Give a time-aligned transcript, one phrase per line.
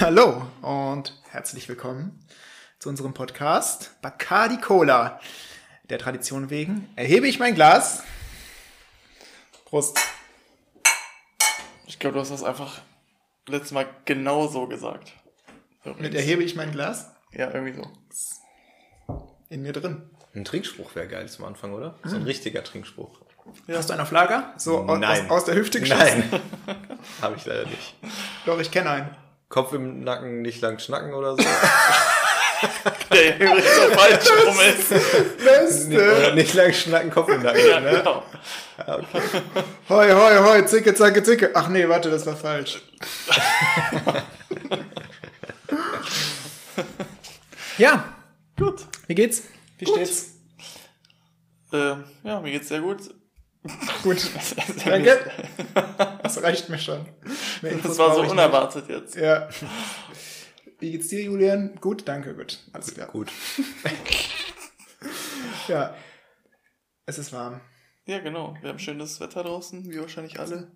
[0.00, 2.26] Hallo und herzlich willkommen
[2.78, 5.20] zu unserem Podcast Bacardi Cola.
[5.90, 8.02] Der Tradition wegen erhebe ich mein Glas.
[9.66, 9.98] Prost.
[11.86, 12.80] Ich glaube, du hast das einfach
[13.46, 15.12] letztes Mal genau so gesagt.
[15.98, 17.92] Mit erhebe ich mein Glas Ja, irgendwie so.
[19.54, 20.02] In mir drin.
[20.34, 21.94] Ein Trinkspruch wäre geil zum Anfang, oder?
[22.02, 23.20] So ein richtiger Trinkspruch.
[23.68, 24.52] Hast du einen auf Lager?
[24.56, 25.26] So aus, Nein.
[25.26, 26.24] aus, aus der Hüfte geschossen?
[26.30, 26.40] Nein.
[27.22, 27.94] Habe ich leider nicht.
[28.44, 29.16] Doch, ich kenne einen.
[29.48, 31.44] Kopf im Nacken, nicht lang schnacken oder so.
[33.12, 34.90] Der übrigens so falsch rum ist.
[35.88, 37.60] Nee, oder nicht lang schnacken, Kopf im Nacken.
[37.68, 37.90] Ja, ne?
[37.90, 38.24] genau.
[39.90, 41.50] Hoi, hoi, hoi, zicke, zacke, zicke.
[41.54, 42.82] Ach nee, warte, das war falsch.
[47.78, 48.14] ja,
[48.56, 48.86] Gut.
[49.06, 49.42] Wie geht's?
[49.78, 49.94] Wie Gut.
[49.94, 50.34] steht's?
[51.72, 53.14] Ähm, ja, mir geht's sehr gut.
[54.02, 54.30] Gut,
[54.84, 55.30] danke.
[56.22, 57.06] Das reicht mir schon.
[57.62, 59.14] Das war so unerwartet jetzt.
[59.14, 59.24] nicht.
[59.24, 59.48] Ja.
[60.78, 61.74] Wie geht's dir, Julian?
[61.80, 62.58] Gut, danke, gut.
[62.72, 63.08] Alles klar.
[63.08, 63.30] Gut.
[65.68, 65.94] Ja.
[67.06, 67.60] Es ist warm.
[68.06, 68.56] Ja, genau.
[68.60, 70.70] Wir haben schönes Wetter draußen, wie wahrscheinlich alle.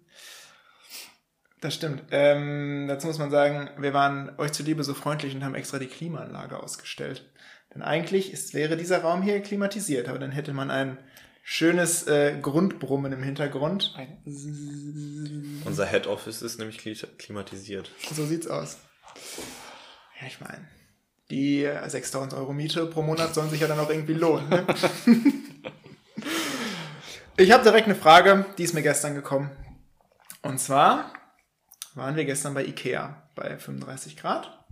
[1.60, 2.04] Das stimmt.
[2.10, 5.88] Ähm, dazu muss man sagen, wir waren euch zuliebe so freundlich und haben extra die
[5.88, 7.30] Klimaanlage ausgestellt.
[7.74, 10.98] Denn eigentlich ist, wäre dieser Raum hier klimatisiert, aber dann hätte man ein
[11.42, 13.94] schönes äh, Grundbrummen im Hintergrund.
[13.96, 17.90] Ein Unser Head Office ist nämlich kli- klimatisiert.
[18.12, 18.78] So sieht's aus.
[20.20, 20.66] Ja, ich meine,
[21.30, 24.48] die äh, 6000 Euro Miete pro Monat sollen sich ja dann auch irgendwie lohnen.
[24.48, 24.66] Ne?
[27.36, 29.50] ich habe direkt eine Frage, die ist mir gestern gekommen.
[30.42, 31.12] Und zwar
[31.94, 34.64] waren wir gestern bei Ikea bei 35 Grad.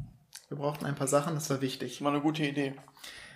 [0.49, 2.01] Wir brauchten ein paar Sachen, das war wichtig.
[2.01, 2.75] mal eine gute Idee.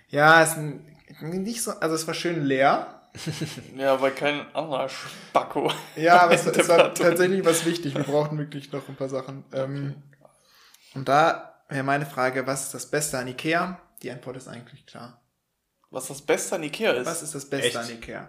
[0.09, 2.97] Ja, es ist nicht so, also es war schön leer.
[3.77, 5.73] Ja, weil kein anderer Spacko.
[5.97, 7.97] Ja, aber es, es war tatsächlich was wichtig.
[7.97, 9.45] Wir brauchten wirklich noch ein paar Sachen.
[9.53, 10.01] Ähm,
[10.95, 13.81] und da wäre meine Frage, was ist das Beste an Ikea?
[14.03, 15.21] Die Antwort ist eigentlich klar.
[15.91, 17.07] Was das Beste an Ikea ist.
[17.07, 17.77] Was ist das Beste Echt?
[17.77, 18.29] an Ikea?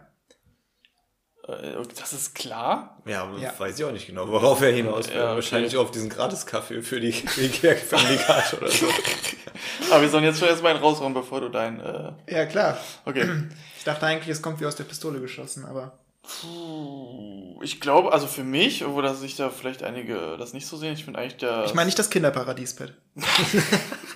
[1.59, 2.97] Äh, das ist klar.
[3.06, 3.53] Ja, aber Ja.
[3.57, 5.16] weiß ich auch nicht genau, worauf er hinaus will.
[5.16, 5.35] Ja, okay.
[5.35, 8.19] Wahrscheinlich auf diesen Gratis-Kaffee für die Ikea-Familie
[8.57, 8.88] oder so.
[9.91, 11.79] Aber wir sollen jetzt schon erstmal einen raushauen, bevor du dein.
[11.79, 12.78] Äh, Ja, klar.
[13.06, 13.28] okay.
[13.78, 18.28] Ich dachte eigentlich, es kommt wie aus der Pistole geschossen, aber Puh, ich glaube, also
[18.28, 21.38] für mich, obwohl das sich da vielleicht einige das nicht so sehen, ich finde eigentlich
[21.38, 21.66] der.
[21.66, 22.94] ich meine nicht das Kinderparadies-Pad.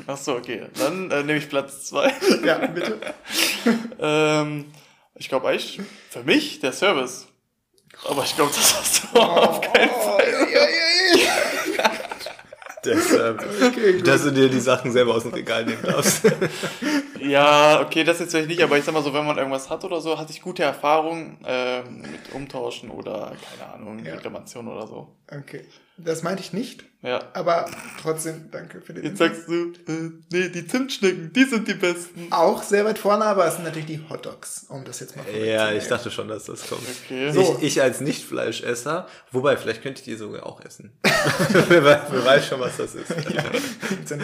[0.07, 0.68] Achso, okay.
[0.78, 2.13] Dann äh, nehme ich Platz zwei.
[2.45, 3.00] Ja, bitte.
[4.00, 4.66] ähm,
[5.16, 7.28] ich glaube eigentlich für mich der Service.
[8.08, 10.26] Aber ich glaube, das hast du auf keinen Fall.
[12.84, 16.22] Deshalb, dass du dir die Sachen selber aus dem Regal nehmen darfst.
[17.22, 19.84] Ja, okay, das jetzt vielleicht nicht, aber ich sag mal so, wenn man irgendwas hat
[19.84, 24.14] oder so, hatte ich gute Erfahrungen ähm, mit Umtauschen oder, keine Ahnung, Ja.
[24.14, 25.08] Reklamation oder so.
[25.31, 25.66] Okay.
[25.97, 27.22] Das meinte ich nicht, Ja.
[27.33, 27.69] aber
[28.01, 32.28] trotzdem danke für den Jetzt sagst du, äh, nee, die Zimtschnecken, die sind die besten.
[32.31, 35.31] Auch sehr weit vorne, aber es sind natürlich die Hotdogs, um das jetzt mal Ja,
[35.31, 35.78] vorwegzunehmen.
[35.78, 36.81] ich dachte schon, dass das kommt.
[37.06, 37.31] Okay.
[37.31, 37.57] So.
[37.61, 40.91] Ich, ich als Nicht-Fleischesser, wobei, vielleicht könnte ich die sogar auch essen.
[41.69, 43.09] wer, weiß, wer weiß schon, was das ist.
[43.33, 44.22] Ja, ein,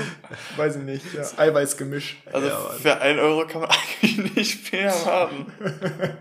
[0.58, 2.18] weiß ich nicht, ja, Eiweißgemisch.
[2.34, 3.70] Also Ja, für 1 Euro kann man
[4.04, 5.46] eigentlich nicht mehr erwarten.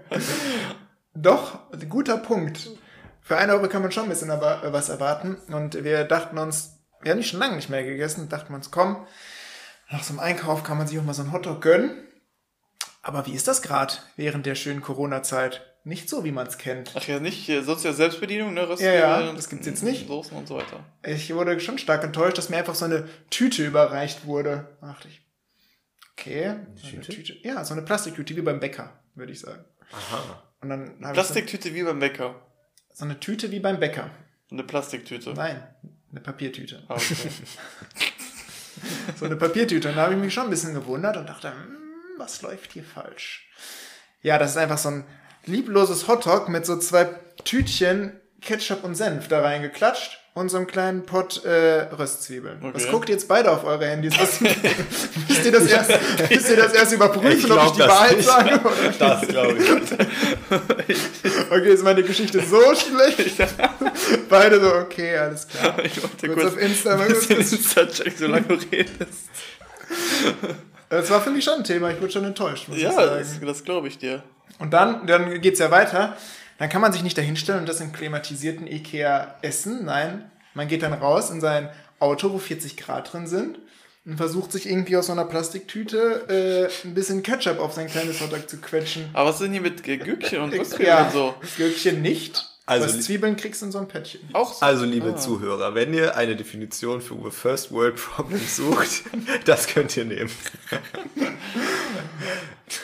[1.15, 2.71] Doch, guter Punkt.
[3.23, 5.37] Für 1 Euro kann man schon ein bisschen was erwarten.
[5.53, 8.71] Und wir dachten uns, wir haben die schon lange nicht mehr gegessen, dachten wir uns,
[8.71, 9.07] komm,
[9.91, 12.07] nach so einem Einkauf kann man sich auch mal so einen Hotdog gönnen.
[13.03, 15.67] Aber wie ist das gerade während der schönen Corona-Zeit?
[15.83, 16.93] Nicht so, wie man es kennt.
[16.95, 18.69] Ach ja, nicht, äh, sonst ja Selbstbedienung, ne?
[18.79, 20.07] Ja, ja, das gibt's jetzt nicht.
[20.07, 20.85] Soßen und so weiter.
[21.03, 24.77] Ich wurde schon stark enttäuscht, dass mir einfach so eine Tüte überreicht wurde.
[24.83, 25.23] Dachte ich,
[26.13, 27.23] okay, so eine Tüte?
[27.23, 27.49] Tüte.
[27.49, 29.65] Ja, so eine Plastiktüte, wie beim Bäcker, würde ich sagen.
[29.91, 30.43] Aha.
[30.61, 32.35] Und dann Plastiktüte wie beim Bäcker.
[33.01, 34.11] So, eine Tüte wie beim Bäcker.
[34.51, 35.33] Eine Plastiktüte.
[35.35, 35.63] Nein,
[36.11, 36.83] eine Papiertüte.
[36.89, 37.15] Ah, okay.
[39.19, 39.91] So eine Papiertüte.
[39.91, 41.77] Und da habe ich mich schon ein bisschen gewundert und dachte, hm,
[42.17, 43.47] was läuft hier falsch?
[44.23, 45.05] Ja, das ist einfach so ein
[45.45, 47.05] liebloses Hotdog mit so zwei
[47.45, 52.59] Tütchen Ketchup und Senf da reingeklatscht und so einem kleinen Pott äh, Röstzwiebeln.
[52.63, 52.71] Okay.
[52.75, 54.15] Was guckt jetzt beide auf eure Handys?
[54.19, 54.41] Was,
[55.29, 55.91] müsst, ihr das erst,
[56.31, 58.61] müsst ihr das erst überprüfen, Ich ob ich glaub die Wahrheit sage?
[58.61, 58.93] Oder?
[58.99, 60.97] Das glaube ich.
[61.51, 63.37] Okay, ist meine Geschichte so schlecht?
[64.29, 65.75] Beide so, okay, alles klar.
[65.85, 69.29] Ich wollte Kurz kurz auf Insta mal kurz- Insta-Check, solange du redest.
[70.89, 73.17] Das war für mich schon ein Thema, ich wurde schon enttäuscht, muss ich Ja, sagen.
[73.19, 74.23] das, das glaube ich dir.
[74.59, 76.17] Und dann, dann geht's ja weiter.
[76.61, 79.87] Dann kann man sich nicht dahinstellen und das im klimatisierten Ikea essen.
[79.87, 81.69] Nein, man geht dann raus in sein
[81.99, 83.59] Auto, wo 40 Grad drin sind
[84.07, 88.21] und versucht sich irgendwie aus so einer Plastiktüte äh, ein bisschen Ketchup auf sein kleines
[88.21, 89.09] Hotdog zu quetschen.
[89.15, 91.35] Aber was denn hier mit Gürkchen und Röstzwiebeln Ja, und so?
[91.57, 92.47] Gürkchen nicht.
[92.67, 94.21] Also li- Zwiebeln kriegst du in so ein Päckchen.
[94.33, 94.65] Auch so?
[94.65, 95.17] Also, liebe Ah.
[95.17, 99.03] Zuhörer, wenn ihr eine Definition für First World Problems sucht,
[99.45, 100.31] das könnt ihr nehmen.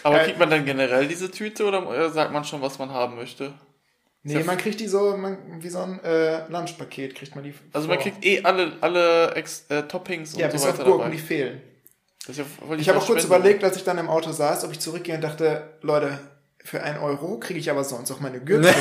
[0.03, 2.91] Aber Äh, kriegt man dann generell diese Tüte oder äh, sagt man schon, was man
[2.91, 3.53] haben möchte?
[4.29, 7.55] Nee, man kriegt die so, man, wie so ein äh, Lunchpaket kriegt man die.
[7.73, 8.03] Also man vor.
[8.03, 11.11] kriegt eh alle, alle Ex äh, Toppings und ja, so bis auf weiter Gurken, dabei.
[11.17, 11.63] die fehlen.
[12.27, 14.33] Das ist ja voll die Ich habe auch kurz überlegt, als ich dann im Auto
[14.33, 16.19] saß, ob ich zurückgehe und dachte, Leute,
[16.65, 18.75] für einen Euro kriege ich aber sonst auch meine Gürkchen.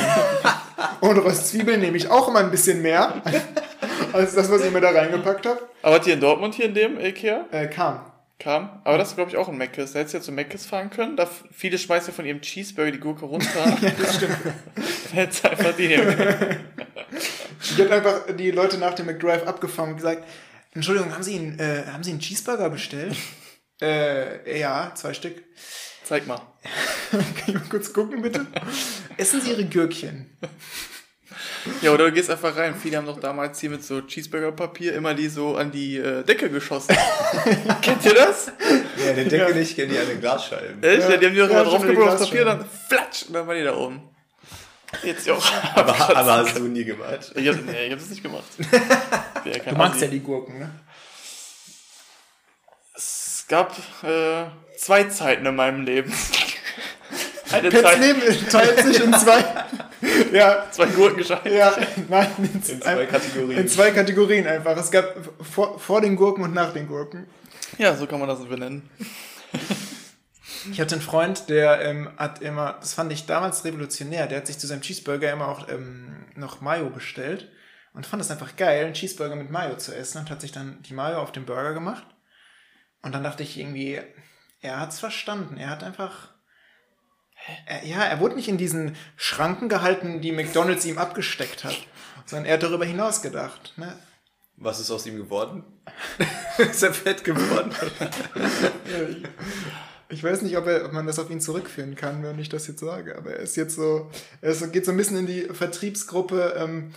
[1.00, 3.22] und Röstzwiebeln nehme ich auch immer ein bisschen mehr
[4.12, 5.60] als das, was ich mir da reingepackt habe.
[5.82, 8.00] Aber hat hier in Dortmund hier in dem Ikea Äh, kam.
[8.38, 8.80] Kam?
[8.84, 9.92] Aber das ist glaube ich auch ein Mc's.
[9.92, 11.16] Da hättest du ja zu Mc's fahren können.
[11.16, 13.78] Da viele schmeißen ja von ihrem Cheeseburger die Gurke runter.
[13.82, 14.36] ja, das stimmt.
[15.12, 16.16] hättest du einfach die nehmen.
[17.60, 20.24] Ich habe einfach die Leute nach dem McDrive abgefangen und gesagt,
[20.72, 23.16] Entschuldigung, haben Sie einen, äh, haben Sie einen Cheeseburger bestellt?
[23.80, 25.42] äh, ja, zwei Stück.
[26.04, 26.40] Zeig mal.
[27.10, 28.46] Kann ich mal kurz gucken, bitte?
[29.16, 30.38] Essen Sie Ihre Gürkchen.
[31.82, 32.74] Ja, oder du gehst einfach rein.
[32.80, 36.48] Viele haben doch damals hier mit so Cheeseburger-Papier immer die so an die äh, Decke
[36.50, 36.96] geschossen.
[37.82, 38.52] Kennt ihr das?
[39.04, 40.82] Ja, den Deckel nicht, kenne die an den Glasscheiben.
[40.82, 41.08] Echt?
[41.08, 42.66] Ja, die haben die doch Ja, immer draufgebracht aufs Papier, Glasscheiben.
[42.88, 44.00] dann flatsch, und dann waren die da oben.
[45.02, 45.52] Jetzt ja auch.
[45.74, 47.32] Aber, aber hast du nie gemacht.
[47.34, 48.44] Ich hab, nee, ich hab das nicht gemacht.
[49.44, 50.04] Ja Du magst Assi.
[50.06, 50.70] ja die Gurken, ne?
[52.94, 54.44] Es gab äh,
[54.78, 56.12] zwei Zeiten in meinem Leben.
[57.52, 59.44] Eine Pets Zeit, Leben teilt sich in zwei.
[60.32, 61.52] ja, zwei Gurkenscheiben.
[61.52, 61.76] ja,
[62.08, 63.58] nein, in, In zwei Kategorien.
[63.58, 64.76] In zwei Kategorien einfach.
[64.76, 67.26] Es gab vor, vor den Gurken und nach den Gurken.
[67.78, 68.88] Ja, so kann man das benennen.
[70.72, 74.48] Ich hatte einen Freund, der ähm, hat immer, das fand ich damals revolutionär, der hat
[74.48, 77.48] sich zu seinem Cheeseburger immer auch ähm, noch Mayo bestellt
[77.92, 80.82] und fand es einfach geil, einen Cheeseburger mit Mayo zu essen und hat sich dann
[80.82, 82.04] die Mayo auf den Burger gemacht.
[83.02, 84.00] Und dann dachte ich irgendwie,
[84.60, 85.56] er hat's verstanden.
[85.56, 86.34] Er hat einfach.
[87.66, 91.76] Er, ja, er wurde nicht in diesen Schranken gehalten, die McDonalds ihm abgesteckt hat,
[92.24, 93.74] sondern er hat darüber hinaus gedacht.
[93.76, 93.96] Ne?
[94.56, 95.64] Was ist aus ihm geworden?
[96.58, 97.72] ist er fett geworden?
[100.08, 102.68] Ich weiß nicht, ob, er, ob man das auf ihn zurückführen kann, wenn ich das
[102.68, 104.08] jetzt sage, aber er ist jetzt so,
[104.40, 106.94] er ist, geht so ein bisschen in die Vertriebsgruppe, ähm,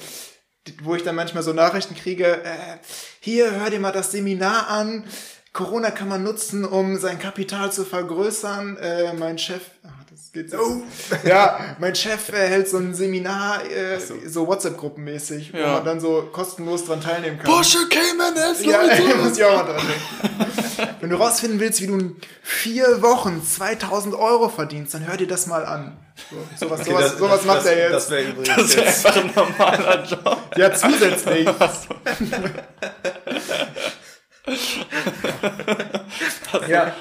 [0.84, 2.78] wo ich dann manchmal so Nachrichten kriege, äh,
[3.20, 5.06] hier, hör dir mal das Seminar an,
[5.54, 8.78] Corona kann man nutzen, um sein Kapital zu vergrößern.
[8.78, 10.84] Äh, mein Chef, ach, das geht so.
[11.24, 15.74] Ja, mein Chef äh, hält so ein Seminar, äh, so, WhatsApp-Gruppenmäßig, wo Ja.
[15.74, 17.48] man dann so kostenlos dran teilnehmen kann.
[17.52, 19.16] Porsche Cayman S, Ja, Leute!
[19.24, 20.96] muss ich auch mal dran denken.
[21.02, 25.28] Wenn du rausfinden willst, wie du in vier Wochen 2000 Euro verdienst, dann hör dir
[25.28, 25.98] das mal an.
[26.30, 26.36] So,
[26.68, 27.94] sowas, Okay, sowas, das- sowas das- macht das, er jetzt.
[27.94, 29.06] Das wäre übrigens Das ist jetzt.
[29.08, 30.38] einfach ein normaler Job.
[30.58, 31.46] ja, zusätzlich.
[36.68, 36.96] ja.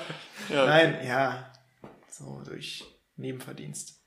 [0.48, 1.50] Ja, Nein, ja.
[2.10, 2.84] So durch
[3.18, 4.00] Nebenverdienst.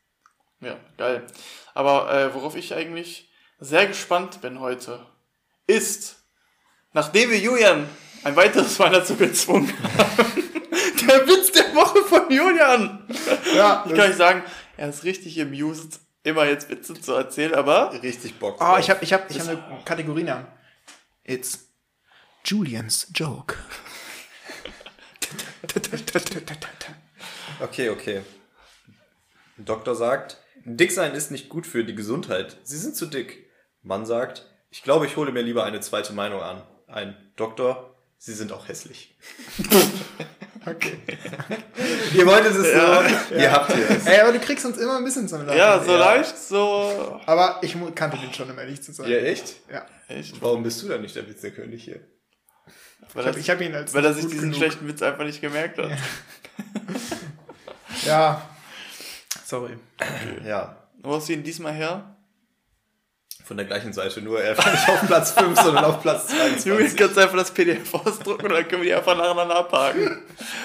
[0.61, 1.25] Ja, geil.
[1.73, 3.29] Aber äh, worauf ich eigentlich
[3.59, 5.05] sehr gespannt bin heute,
[5.67, 6.23] ist,
[6.93, 7.87] nachdem wir Julian
[8.23, 10.43] ein weiteres Mal dazu gezwungen haben,
[11.07, 13.07] der Witz der Woche von Julian.
[13.55, 14.43] Ja, Ich kann euch sagen,
[14.77, 18.57] er ist richtig amused, immer jetzt Witze zu erzählen, aber Richtig Bock.
[18.59, 20.47] Oh, ich habe ich hab, ich hab eine Kategorienamen.
[21.23, 21.67] It's
[22.45, 23.55] Julians Joke.
[27.61, 28.21] Okay, okay.
[29.61, 32.57] Ein Doktor sagt, dick sein ist nicht gut für die Gesundheit.
[32.63, 33.45] Sie sind zu dick.
[33.83, 36.63] Mann sagt, ich glaube, ich hole mir lieber eine zweite Meinung an.
[36.87, 39.15] Ein Doktor, Sie sind auch hässlich.
[40.63, 40.99] Okay.
[42.13, 44.05] Ihr wolltet es so, ihr habt es.
[44.05, 45.57] Ey, aber du kriegst uns immer ein bisschen zum Lachen.
[45.57, 45.97] ja, so Ja.
[45.97, 47.19] leicht, so.
[47.25, 49.09] Aber ich kannte den schon, um ehrlich zu sein.
[49.09, 49.55] Ja, echt?
[49.71, 49.87] Ja.
[50.07, 50.39] Echt?
[50.39, 52.01] Warum bist du dann nicht der Witz der König hier?
[53.15, 55.23] Weil, Ich habe er- hab ihn als weil er sich diesen genug- schlechten Witz einfach
[55.25, 55.89] nicht gemerkt hat.
[58.05, 58.47] Ja.
[59.51, 59.77] Sorry.
[60.47, 62.15] Ja, Wo hast du ihn diesmal her?
[63.43, 66.31] von der gleichen Seite, nur er war nicht auf Platz 5, sondern auf Platz
[66.63, 66.97] Julian, 22.
[66.97, 70.21] kannst du einfach das PDF ausdrucken und dann können wir die einfach nacheinander abhaken.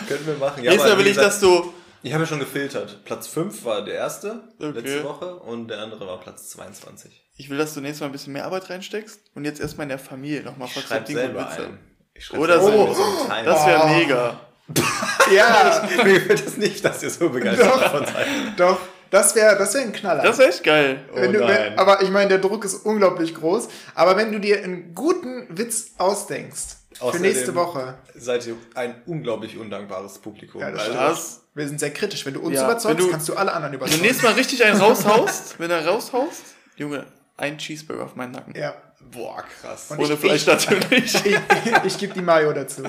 [0.06, 0.62] Können wir machen.
[0.62, 1.72] Ja, Nächstes Mal will ich, dass du.
[2.04, 3.04] Ich habe ja schon gefiltert.
[3.04, 4.70] Platz 5 war der erste Okay.
[4.78, 7.24] letzte Woche und der andere war Platz 22.
[7.38, 9.88] Ich will, dass du nächstes Mal ein bisschen mehr Arbeit reinsteckst und jetzt erstmal in
[9.88, 11.66] der Familie nochmal Ich schreibe selber Witze.
[11.66, 11.78] ein.
[12.14, 13.02] Ich schreib Oder selber so.
[13.02, 13.44] ein Time.
[13.46, 13.88] Das wäre Oh.
[13.88, 14.40] mega.
[15.32, 17.80] Ja, Mir gefällt das nicht, dass ihr so begeistert Doch.
[17.80, 18.26] davon seid.
[18.56, 18.78] doch.
[19.10, 20.22] Das wäre das wär ein Knaller.
[20.24, 21.04] Das wäre echt geil.
[21.12, 21.48] Oh du, nein.
[21.48, 23.68] wenn, aber ich meine, der Druck ist unglaublich groß.
[23.94, 29.00] Aber wenn du dir einen guten Witz ausdenkst für Außerdem nächste Woche, Seid ihr ein
[29.06, 30.60] unglaublich undankbares Publikum.
[30.60, 31.10] Ja, das Also, stimmt.
[31.10, 32.26] Das, wir sind sehr kritisch.
[32.26, 34.02] Wenn du uns Ja, überzeugst, du- kannst du alle anderen wenn du überzeugen.
[34.02, 36.42] nächstes Mal richtig einen raushaust, wenn du raushaust,
[36.74, 37.06] Junge,
[37.36, 38.54] ein Cheeseburger auf meinen Nacken.
[38.56, 38.74] Ja.
[39.12, 39.90] Boah, krass.
[39.90, 41.14] Und Ohne ich- Fleisch ich- natürlich.
[41.24, 42.82] Ich, ich gebe die Mayo dazu.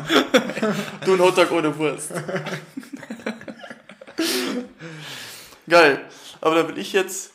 [1.06, 2.12] Du ein Hotdog ohne Wurst.
[5.70, 6.02] Geil.
[6.42, 7.34] Aber da will ich jetzt.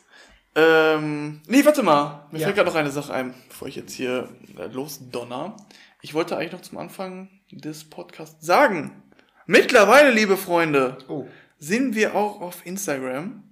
[0.55, 2.27] Ähm, nee, warte mal.
[2.31, 2.45] Mir Ja.
[2.45, 5.57] fällt gerade noch eine Sache ein, bevor ich jetzt hier äh, losdonner.
[6.01, 9.01] Ich wollte eigentlich noch zum Anfang des Podcasts sagen.
[9.45, 11.27] Mittlerweile, liebe Freunde, Oh.
[11.57, 13.43] sind wir auch auf Instagram.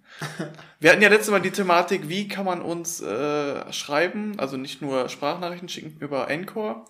[0.80, 4.82] Wir hatten ja letztes Mal die Thematik, wie kann man uns äh, schreiben, also nicht
[4.82, 6.86] nur Sprachnachrichten schicken über Encore.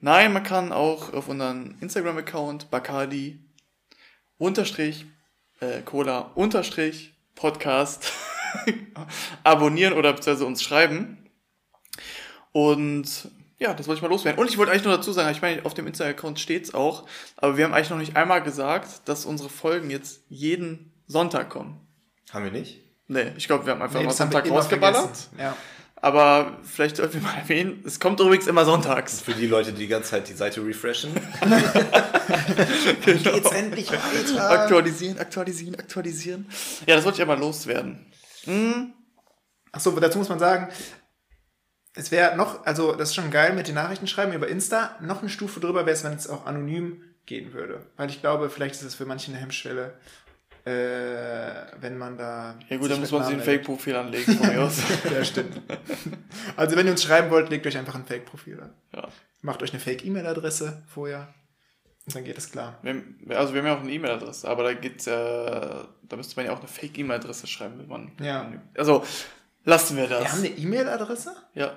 [0.00, 3.38] Nein, man kann auch auf unseren Instagram-Account Bacardi
[4.38, 5.04] unterstrich
[5.60, 8.12] äh, Cola unterstrich Podcast
[9.44, 11.30] abonnieren oder beziehungsweise uns schreiben.
[12.52, 14.40] Und ja, das wollte ich mal loswerden.
[14.40, 17.56] Und ich wollte eigentlich nur dazu sagen, ich meine, auf dem Instagram-Account steht's auch, aber
[17.56, 21.86] wir haben eigentlich noch nicht einmal gesagt, dass unsere Folgen jetzt jeden Sonntag kommen.
[22.32, 22.80] Haben wir nicht?
[23.08, 25.28] Nee, ich glaube, wir haben einfach Nee, mal Sonntag rausgeballert.
[25.38, 25.56] Ja.
[25.96, 29.20] Aber vielleicht sollten wir mal erwähnen, es kommt übrigens immer sonntags.
[29.20, 31.12] Für die Leute, die die ganze Zeit die Seite refreshen.
[33.04, 34.50] Geht's endlich weiter?
[34.50, 36.46] Aktualisieren, aktualisieren, aktualisieren.
[36.86, 38.06] Ja, das wollte ich einmal loswerden.
[38.44, 38.94] Hm,
[39.72, 40.68] Achso, dazu muss man sagen,
[41.94, 44.96] es wäre noch, also das ist schon geil mit den Nachrichten schreiben über Insta.
[45.00, 47.86] Noch eine Stufe drüber wäre es, wenn es auch anonym gehen würde.
[47.96, 49.98] Weil ich glaube, vielleicht ist es für manche eine Hemmschwelle,
[50.64, 50.70] äh,
[51.80, 52.58] wenn man da.
[52.68, 54.78] Ja gut, dann muss man sich ein Fake-Profil anlegen von mir aus.
[55.12, 55.60] Ja, stimmt.
[56.56, 58.72] Also wenn ihr uns schreiben wollt, legt euch einfach ein Fake-Profil an.
[58.94, 59.08] Ja.
[59.42, 61.28] Macht euch eine Fake-E-Mail-Adresse vorher.
[62.06, 62.78] Und dann geht es klar.
[62.82, 66.36] Wir haben, also wir haben ja auch eine E-Mail-Adresse, aber da geht's ja, da müsste
[66.36, 68.12] man ja auch eine Fake-E-Mail-Adresse schreiben, wenn man.
[68.20, 68.50] Ja.
[68.76, 69.04] Also
[69.64, 70.22] lassen wir das.
[70.22, 71.36] Wir haben eine E-Mail-Adresse?
[71.54, 71.76] Ja.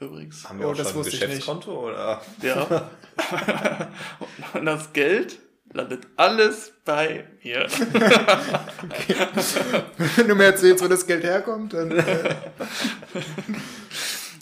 [0.00, 0.48] Übrigens.
[0.48, 1.30] Haben wir Oh, auch das schon ein wusste ich nicht.
[1.30, 1.88] Geschäftskonto?
[1.88, 2.20] Oder?
[2.42, 2.90] Ja.
[4.54, 5.38] Und das Geld
[5.74, 7.68] landet alles bei mir.
[10.16, 11.90] Wenn du mir erzählst, wo das Geld herkommt, dann.
[11.90, 12.34] Äh.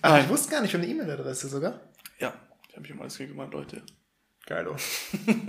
[0.02, 1.80] Aber ich wusste gar nicht von der E-Mail-Adresse sogar.
[2.18, 2.32] Ja,
[2.68, 3.82] ich habe ich um alles gekümmert, Leute.
[4.46, 4.76] Geilo.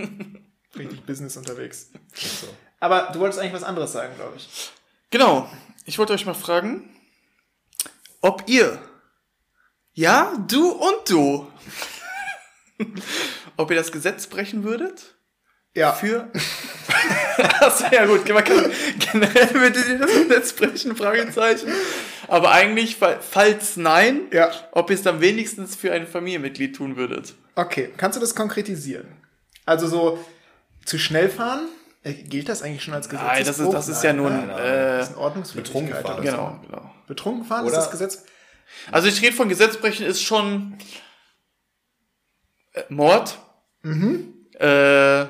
[0.76, 1.90] Richtig Business unterwegs.
[2.14, 2.48] So.
[2.80, 4.72] Aber du wolltest eigentlich was anderes sagen, glaube ich.
[5.10, 5.48] Genau.
[5.84, 6.88] Ich wollte euch mal fragen,
[8.20, 8.80] ob ihr,
[9.92, 11.52] ja, du und du,
[13.56, 15.13] ob ihr das Gesetz brechen würdet?
[15.76, 15.92] Ja.
[15.92, 16.30] Für.
[17.60, 18.70] Achso, ja gut, man kann
[19.12, 21.68] generell würdet ihr das Gesetz brechen, Fragezeichen.
[22.28, 24.50] Aber eigentlich, fa- falls nein, Ja.
[24.72, 27.34] ob ihr es dann wenigstens für ein Familienmitglied tun würdet.
[27.56, 29.08] Okay, kannst du das konkretisieren?
[29.66, 30.24] Also so
[30.84, 31.66] zu schnell fahren?
[32.04, 33.24] Äh, gilt das eigentlich schon als Gesetz?
[33.26, 36.20] Nein, das ist, das ist ja nur ein, äh, Das ist ein Ordnungswidrigkeit Betrunken fahren.
[36.20, 36.36] oder so.
[36.36, 36.94] genau, genau.
[37.08, 38.24] Betrunken fahren Oder- ist das Gesetz?
[38.92, 40.76] Also ich rede von Gesetzbrechen ist schon
[42.74, 43.38] äh, Mord,
[43.84, 45.24] äh,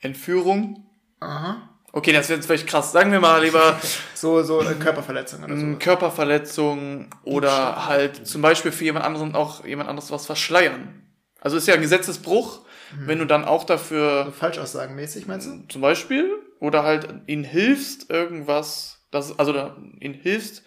[0.00, 0.86] Entführung.
[1.20, 1.68] Aha.
[1.92, 2.92] Okay, das wird jetzt vielleicht krass.
[2.92, 3.78] Sagen wir mal lieber
[4.14, 5.76] So, so äh, Körperverletzung oder so.
[5.78, 11.02] Körperverletzung oder halt zum Beispiel für jemand anderen auch jemand anderes was verschleiern.
[11.40, 12.60] Also ist ja ein Gesetzesbruch,
[13.06, 15.66] wenn du dann auch dafür So Falschaussagenmäßig, meinst du?
[15.68, 16.28] zum Beispiel
[16.58, 19.52] oder halt ihnen hilfst irgendwas, das, also
[20.00, 20.62] ihnen hilfst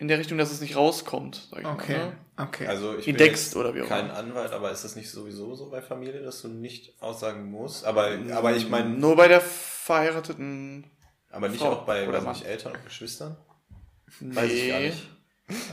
[0.00, 1.48] in der Richtung, dass es nicht rauskommt.
[1.50, 2.16] Sag ich Okay, Mal, ne?
[2.38, 2.66] okay.
[2.66, 4.10] Also ich Ihn bin oder wie auch kein.
[4.10, 7.84] Anwalt, aber ist das nicht sowieso so bei Familie, dass du nicht aussagen musst?
[7.84, 10.90] Aber, aber ich meine, Nur bei der verheirateten.
[11.30, 13.36] aber nicht Frau auch bei oder weiß nicht, Eltern und Geschwistern?
[14.20, 14.88] Weiß ich gar Nee.
[14.88, 15.08] nicht.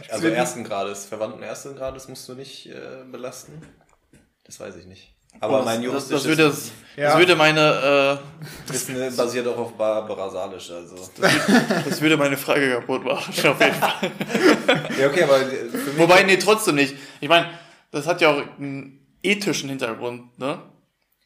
[0.09, 3.61] Also ersten Grades, Verwandten ersten Grades musst du nicht äh, belasten?
[4.43, 5.15] Das weiß ich nicht.
[5.39, 7.17] Aber Oh, mein das, das, juristisches das, würde, das, Ja.
[7.19, 8.19] würde meine,
[8.67, 10.71] äh, Wissen basiert auch auf Barbara Salisch.
[10.71, 10.95] Also.
[11.87, 14.11] das würde meine Frage kaputt machen, auf jeden Fall.
[14.99, 15.97] Ja, okay, aber äh, für mich.
[15.97, 16.95] Wobei, nee, trotzdem nicht.
[17.21, 17.49] Ich meine,
[17.91, 20.59] das hat ja auch einen ethischen Hintergrund, ne?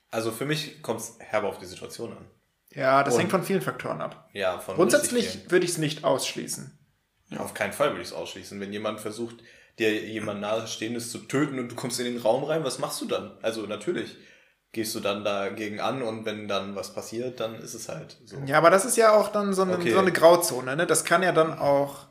[0.09, 2.25] Also für mich kommt es herbe auf die Situation an.
[2.73, 4.29] Ja, das Und- hängt von vielen Faktoren ab.
[4.33, 6.77] Ja, von Grundsätzlich würde ich es nicht ausschließen.
[7.37, 8.59] Auf keinen Fall würde ich es ausschließen.
[8.59, 9.37] Wenn jemand versucht,
[9.79, 13.05] dir jemand Nahestehendes zu töten und du kommst in den Raum rein, was machst du
[13.05, 13.31] dann?
[13.41, 14.15] Also natürlich
[14.73, 18.37] gehst du dann dagegen an und wenn dann was passiert, dann ist es halt so.
[18.45, 19.91] Ja, aber das ist ja auch dann so eine, Okay.
[19.91, 20.87] so eine Grauzone, ne?
[20.87, 22.05] Das kann ja dann auch,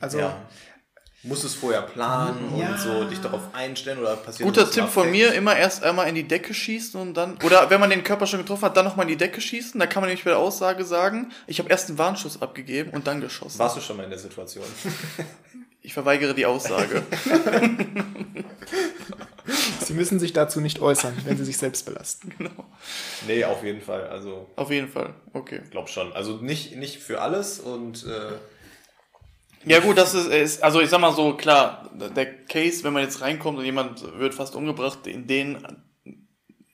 [0.00, 0.46] also, Ja.
[1.22, 2.68] Musst du es vorher planen Ja.
[2.68, 6.14] und so dich darauf einstellen oder passiert Guter Tipp von mir, immer erst einmal in
[6.14, 9.06] die Decke schießen und dann, oder wenn man den Körper schon getroffen hat, dann nochmal
[9.06, 9.80] in die Decke schießen.
[9.80, 13.08] Da kann man nämlich bei der Aussage sagen, ich habe erst einen Warnschuss abgegeben und
[13.08, 13.58] dann geschossen.
[13.58, 14.64] Warst du schon mal in der Situation?
[15.86, 17.04] Ich verweigere die Aussage.
[19.80, 22.32] sie müssen sich dazu nicht äußern, wenn sie sich selbst belasten.
[23.28, 24.08] nee, auf jeden Fall.
[24.08, 25.14] Also Auf jeden Fall.
[25.32, 25.60] Okay.
[25.70, 26.12] glaub schon.
[26.12, 28.32] Also nicht, nicht für alles und äh,
[29.64, 33.04] Ja gut, das ist, ist, also ich sag mal so, klar, der Case, wenn man
[33.04, 35.64] jetzt reinkommt und jemand wird fast umgebracht, in den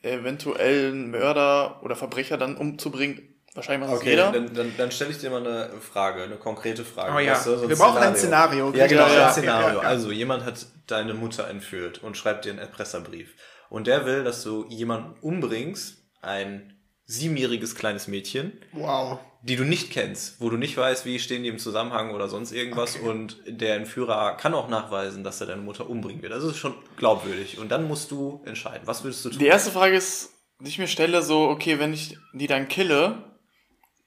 [0.00, 4.32] eventuellen Mörder oder Verbrecher dann umzubringen, Wahrscheinlich macht es Okay, jeder.
[4.32, 7.12] dann, dann, dann stelle ich dir mal eine Frage, eine konkrete Frage.
[7.14, 8.72] Oh ja, Weißt du, so wir brauchen ein Szenario.
[8.74, 9.68] Ja, genau, Ja, ja, ein Szenario.
[9.76, 9.88] ja, ja.
[9.88, 13.34] Also, jemand hat deine Mutter entführt und schreibt dir einen Erpresserbrief.
[13.68, 19.18] Und der will, dass du jemanden umbringst, ein siebenjähriges kleines Mädchen, Wow.
[19.42, 22.52] die du nicht kennst, wo du nicht weißt, wie stehen die im Zusammenhang oder sonst
[22.52, 22.96] irgendwas.
[22.96, 26.32] Und der Entführer kann auch nachweisen, dass er deine Mutter umbringen wird.
[26.32, 27.58] Das ist schon glaubwürdig.
[27.58, 29.38] Und dann musst du entscheiden, was würdest du tun?
[29.40, 30.30] Die erste Frage ist,
[30.60, 33.31] die ich mir stelle, so, okay, wenn ich die dann kille,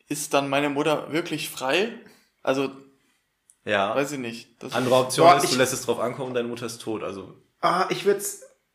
[0.08, 1.94] ist dann meine Mutter wirklich frei?
[2.44, 2.72] Also,
[3.64, 3.96] ja.
[3.96, 4.62] weiß ich nicht.
[4.62, 7.04] Das Andere Option Boah, ist, du lässt es drauf ankommen, deine Mutter ist tot.
[7.04, 8.22] Also, Ah, ich würde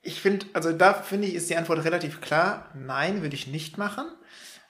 [0.03, 2.71] ich finde, also da finde ich, ist die Antwort relativ klar.
[2.75, 4.07] Nein, würde ich nicht machen.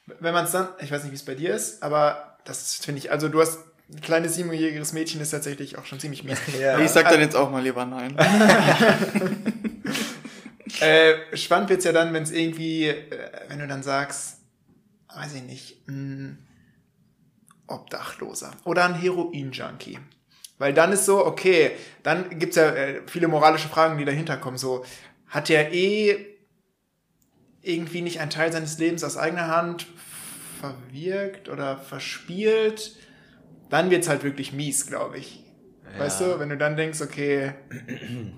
[0.07, 2.99] Wenn man es dann, ich weiß nicht, wie es bei dir ist, aber das finde
[2.99, 3.61] ich, also du hast
[3.93, 6.39] ein kleines siebenjähriges Mädchen ist tatsächlich auch schon ziemlich mies.
[6.61, 6.79] Ja.
[6.79, 8.17] ich sag dann jetzt auch mal lieber nein.
[10.81, 13.07] Äh, spannend wird's ja dann, wenn es irgendwie, äh,
[13.49, 14.39] wenn du dann sagst,
[15.15, 16.47] weiß ich nicht, ein
[17.71, 19.99] Obdachloser oder ein Heroin-Junkie.
[20.59, 21.73] Weil dann ist so, okay,
[22.03, 24.59] dann gibt's ja äh, viele moralische Fragen, die dahinter kommen.
[24.59, 24.85] So,
[25.27, 26.37] hat der eh
[27.63, 29.87] irgendwie nicht einen Teil seines Lebens aus eigener Hand
[30.61, 32.97] verwirkt oder verspielt?
[33.71, 35.45] Dann wird's halt wirklich mies, glaube ich.
[35.99, 36.35] Weißt Ja.
[36.35, 37.55] du, wenn du dann denkst, okay,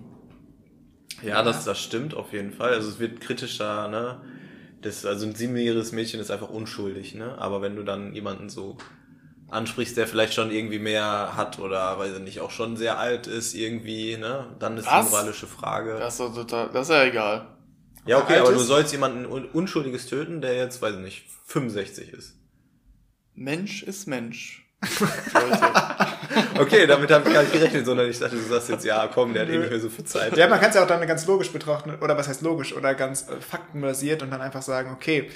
[1.22, 2.72] Ja, das, das stimmt auf jeden Fall.
[2.74, 4.20] Also es wird kritischer, ne?
[4.80, 7.38] Das, also ein siebenjähriges Mädchen ist einfach unschuldig, ne?
[7.38, 8.76] Aber wenn du dann jemanden so
[9.52, 13.26] ansprichst, der vielleicht schon irgendwie mehr hat oder weiß ich nicht, auch schon sehr alt
[13.26, 14.46] ist irgendwie, ne?
[14.58, 15.06] Dann ist Was?
[15.06, 15.96] die moralische Frage.
[15.98, 17.46] Das ist, total, das ist ja egal.
[18.06, 22.12] ja, okay, aber du sollst jemanden Un Unschuldiges töten, der jetzt, weiß ich nicht, 65
[22.12, 22.34] ist.
[23.34, 24.66] Mensch ist Mensch.
[26.58, 29.32] Okay, damit habe ich gar nicht gerechnet, sondern ich dachte, du sagst jetzt, ja, komm,
[29.34, 30.36] der hat eh nicht mehr so viel Zeit.
[30.36, 32.94] Ja, man kann es ja auch dann ganz logisch betrachten, oder was heißt logisch, oder
[32.94, 35.30] ganz äh, faktenbasiert und dann einfach sagen, okay,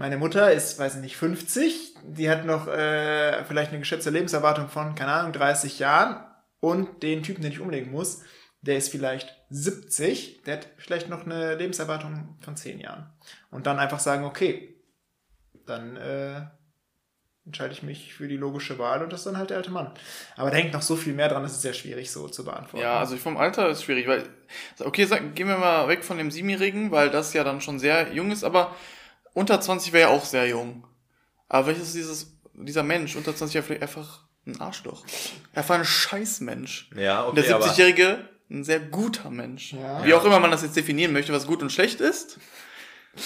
[0.00, 4.70] meine Mutter ist, weiß ich nicht, 50, die hat noch äh, vielleicht eine geschätzte Lebenserwartung
[4.70, 6.24] von, keine Ahnung, 30 Jahren
[6.58, 8.22] und den Typen, den ich umlegen muss,
[8.62, 13.12] der ist vielleicht 70, der hat vielleicht noch eine Lebenserwartung von 10 Jahren.
[13.50, 14.74] Und dann einfach sagen, okay,
[15.66, 16.46] dann äh,
[17.44, 19.92] entscheide ich mich für die logische Wahl und das ist dann halt der alte Mann.
[20.34, 22.82] Aber da hängt noch so viel mehr dran, das ist sehr schwierig so zu beantworten.
[22.82, 24.24] Ja, also vom Alter ist schwierig, weil,
[24.78, 28.14] okay, sag, gehen wir mal weg von dem Siebenjährigen, weil das ja dann schon sehr
[28.14, 28.74] jung ist, aber
[29.34, 30.86] unter 20 wäre ja auch sehr jung.
[31.48, 35.04] Aber welches ist dieses, dieser Mensch unter 20 ja vielleicht einfach ein Arschloch.
[35.54, 36.90] Einfach ein Scheißmensch.
[36.96, 39.72] Ja, Und der okay, aber 70-Jährige ein sehr guter Mensch.
[39.72, 40.04] Ja.
[40.04, 42.38] Wie auch immer man das jetzt definieren möchte, was gut und schlecht ist.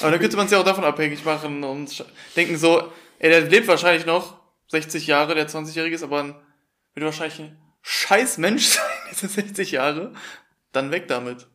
[0.00, 2.04] Aber dann könnte man es ja auch davon abhängig machen und
[2.36, 4.38] denken so, ey, der lebt wahrscheinlich noch
[4.68, 6.34] 60 Jahre, der 20-Jährige ist, aber ein,
[6.94, 10.12] wird wahrscheinlich ein scheiß Mensch sein, diese 60 Jahre.
[10.72, 11.46] Dann weg damit.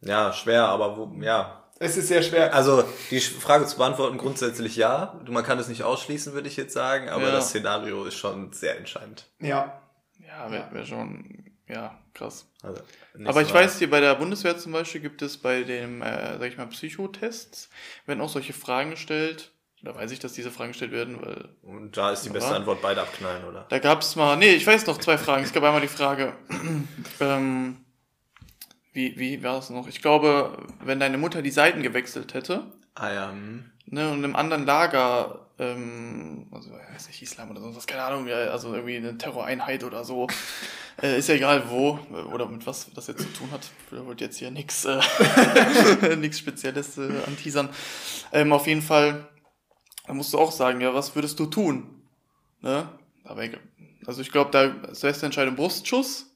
[0.00, 2.54] ja, schwer, aber wo, ja, Es ist sehr schwer.
[2.54, 5.20] Also die Frage zu beantworten grundsätzlich ja.
[5.28, 7.32] Man kann es nicht ausschließen, würde ich jetzt sagen, aber Ja.
[7.32, 9.26] das Szenario ist schon sehr entscheidend.
[9.40, 9.80] Ja.
[10.26, 12.46] Ja, wäre wär schon, ja, krass.
[12.62, 12.80] Also,
[13.24, 13.64] Aber ich weit.
[13.66, 16.66] weiß, hier bei der Bundeswehr zum Beispiel gibt es bei dem, äh, sag ich mal,
[16.66, 17.68] Psychotests,
[18.06, 19.50] werden auch solche Fragen gestellt.
[19.82, 22.56] Da weiß ich, dass diese Fragen gestellt werden, weil Und da ist die beste Aber-
[22.56, 23.66] Antwort beide abknallen, oder?
[23.68, 25.44] da gab es mal, nee, ich weiß noch zwei Fragen.
[25.44, 26.32] Es gab einmal die Frage,
[27.20, 27.83] ähm,
[28.94, 29.88] wie, wie war es noch?
[29.88, 33.30] Ich glaube, wenn deine Mutter die Seiten gewechselt hätte, Ah ja.
[33.32, 33.64] hm.
[33.86, 38.28] ne, und im anderen Lager, ähm, also, weiß nicht, Islam oder sonst was, keine Ahnung,
[38.28, 40.28] also irgendwie eine Terroreinheit oder so,
[41.02, 41.98] äh, ist ja egal wo,
[42.32, 43.68] oder mit was das jetzt zu tun hat.
[43.90, 45.00] Ich wollte jetzt hier nichts äh,
[46.16, 47.70] nix Spezielles äh, anteasern.
[48.32, 49.28] Ähm, auf jeden Fall,
[50.06, 52.02] da musst du auch sagen, ja, was würdest du tun?
[52.60, 52.88] Ne?
[53.24, 53.44] Aber.
[54.06, 56.26] Also ich glaube, da ist beste Entscheidung Brustschuss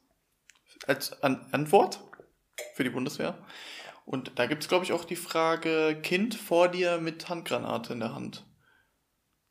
[0.87, 2.01] als An Antwort
[2.75, 3.39] für die Bundeswehr.
[4.05, 8.15] Und da gibt's glaube ich, auch die Frage, Kind vor dir mit Handgranate in der
[8.15, 8.47] Hand.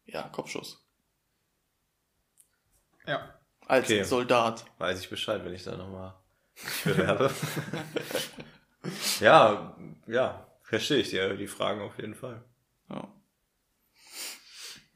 [0.06, 0.84] Ja, Kopfschuss.
[3.06, 3.34] Ja.
[3.68, 4.04] Als Okay.
[4.04, 4.66] Soldat.
[4.78, 6.16] Weiß ich Bescheid, wenn ich da nochmal
[6.84, 7.32] bewerbe.
[9.20, 9.76] ja,
[10.08, 12.44] ja, verstehe ich die, die Fragen auf jeden Fall.
[12.90, 13.08] Ja.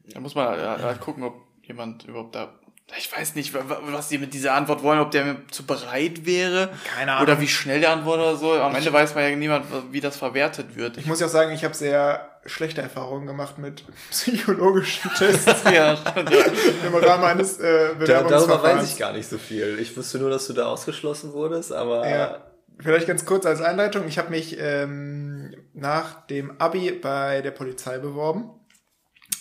[0.06, 2.60] Da muss man halt, halt gucken, ob jemand überhaupt da.
[2.98, 5.66] Ich weiß nicht, wa- wa- was die mit dieser Antwort wollen, ob der mir zu
[5.66, 6.70] bereit wäre.
[6.96, 7.24] Keine Ahnung.
[7.24, 8.54] Oder wie schnell der antwortet oder so.
[8.54, 10.98] Am Ende weiß man ja niemand, wie das verwertet wird.
[10.98, 15.96] Ich muss ja auch sagen, ich habe sehr schlechte Erfahrungen gemacht mit psychologischen Tests ja,
[15.96, 16.44] stimmt, ja.
[16.88, 19.78] im Rahmen eines äh, Da, darüber weiß ich gar nicht so viel.
[19.80, 22.48] Ich wusste nur, dass du da ausgeschlossen wurdest, aber Ja.
[22.80, 24.08] Vielleicht ganz kurz als Einleitung.
[24.08, 28.50] Ich habe mich ähm, nach dem Abi bei der Polizei beworben.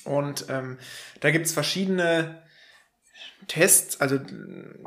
[0.04, 0.76] Und ähm,
[1.20, 2.42] da gibt's verschiedene
[3.50, 4.16] Tests, also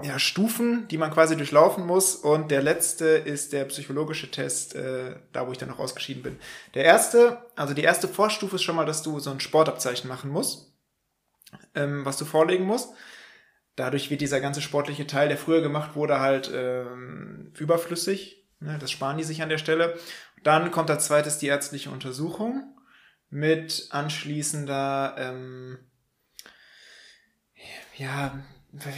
[0.04, 2.16] ja, Stufen, die man quasi durchlaufen muss.
[2.16, 6.40] Und der letzte ist der psychologische Test, äh, da wo ich dann noch ausgeschieden bin.
[6.74, 10.32] Der erste, also die erste Vorstufe ist schon mal, dass du so ein Sportabzeichen machen
[10.32, 10.72] musst,
[11.76, 12.94] ähm, was du vorlegen musst.
[13.76, 18.48] Dadurch wird dieser ganze sportliche Teil, der früher gemacht wurde, halt ähm, überflüssig.
[18.62, 18.78] Ne?
[18.80, 20.00] Das sparen die sich an der Stelle.
[20.42, 22.78] Dann kommt als zweites die ärztliche Untersuchung
[23.30, 25.80] mit anschließender ähm,
[27.98, 28.42] ja,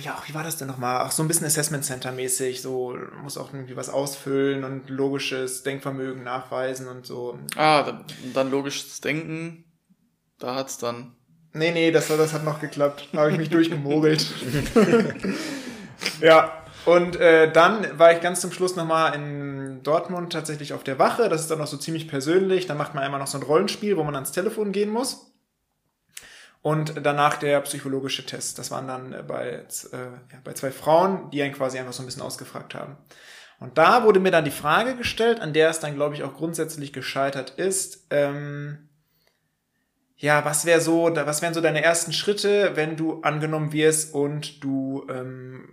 [0.01, 1.05] ja, wie war das denn nochmal?
[1.05, 5.63] Auch so ein bisschen Assessment Center mäßig, so muss auch irgendwie was ausfüllen und logisches
[5.63, 7.37] Denkvermögen nachweisen und so.
[7.55, 9.65] Ah, dann, dann logisches Denken,
[10.39, 11.15] da hat's dann.
[11.53, 13.09] Nee, nee, das, das hat noch geklappt.
[13.13, 14.25] Da habe ich mich durchgemogelt.
[16.21, 16.51] ja,
[16.85, 21.29] und äh, dann war ich ganz zum Schluss nochmal in Dortmund tatsächlich auf der Wache.
[21.29, 22.67] Das ist dann noch so ziemlich persönlich.
[22.67, 25.34] Da macht man einmal noch so ein Rollenspiel, wo man ans Telefon gehen muss.
[26.65, 28.57] Und danach der psychologische Test.
[28.57, 29.97] Das waren dann äh, bei, äh,
[30.33, 32.97] ja, bei zwei Frauen, die einen quasi einfach so ein bisschen ausgefragt haben.
[33.59, 36.33] Und da wurde mir dann die Frage gestellt, an der es dann, glaube ich, auch
[36.33, 38.07] grundsätzlich gescheitert ist.
[38.09, 38.89] Ähm,
[40.15, 44.63] ja, was wäre so, was wären so deine ersten Schritte, wenn du angenommen wirst und
[44.63, 45.69] du ähm,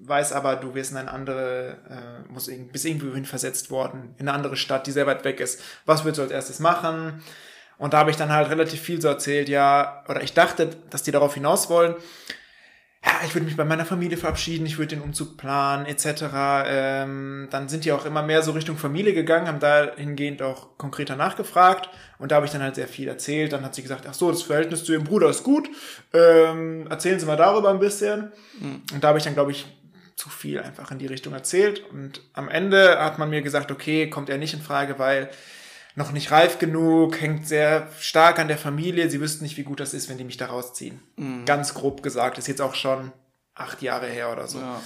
[0.00, 4.28] weißt aber, du wirst in eine andere, äh, muss bist irgendwo hin versetzt worden, in
[4.28, 5.62] eine andere Stadt, die sehr weit weg ist.
[5.86, 7.22] Was würdest du als erstes machen?
[7.78, 11.04] Und da habe ich dann halt relativ viel so erzählt, ja, oder ich dachte, dass
[11.04, 11.94] die darauf hinaus wollen.
[13.04, 16.24] Ja, ich würde mich bei meiner Familie verabschieden, ich würde den Umzug planen, etc.
[16.66, 21.14] Ähm, dann sind die auch immer mehr so Richtung Familie gegangen, haben dahingehend auch konkreter
[21.14, 21.88] nachgefragt.
[22.18, 23.52] Und da habe ich dann halt sehr viel erzählt.
[23.52, 25.70] Dann hat sie gesagt, ach so, das Verhältnis zu ihrem Bruder ist gut.
[26.12, 28.32] Ähm, erzählen Sie mal darüber ein bisschen.
[28.60, 28.82] Mhm.
[28.92, 29.66] Und da habe ich dann, glaube ich,
[30.16, 31.84] zu viel einfach in die Richtung erzählt.
[31.92, 35.30] Und am Ende hat man mir gesagt, okay, kommt er nicht in Frage, weil
[35.98, 39.10] noch nicht reif genug, hängt sehr stark an der Familie.
[39.10, 41.02] Sie wüssten nicht, wie gut das ist, wenn die mich da rausziehen.
[41.16, 41.44] Mhm.
[41.44, 43.12] Ganz grob gesagt, ist jetzt auch schon
[43.54, 44.60] acht Jahre her oder so.
[44.60, 44.80] Ja.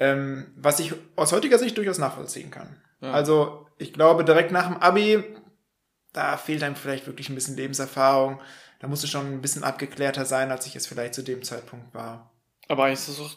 [0.00, 2.80] Ähm, was ich aus heutiger Sicht durchaus nachvollziehen kann.
[3.00, 3.12] Ja.
[3.12, 5.22] Also ich glaube, direkt nach dem Abi,
[6.14, 8.40] da fehlt einem vielleicht wirklich ein bisschen Lebenserfahrung.
[8.80, 11.94] Da musst du schon ein bisschen abgeklärter sein, als ich es vielleicht zu dem Zeitpunkt
[11.94, 12.32] war.
[12.68, 13.36] Aber eigentlich ist das auch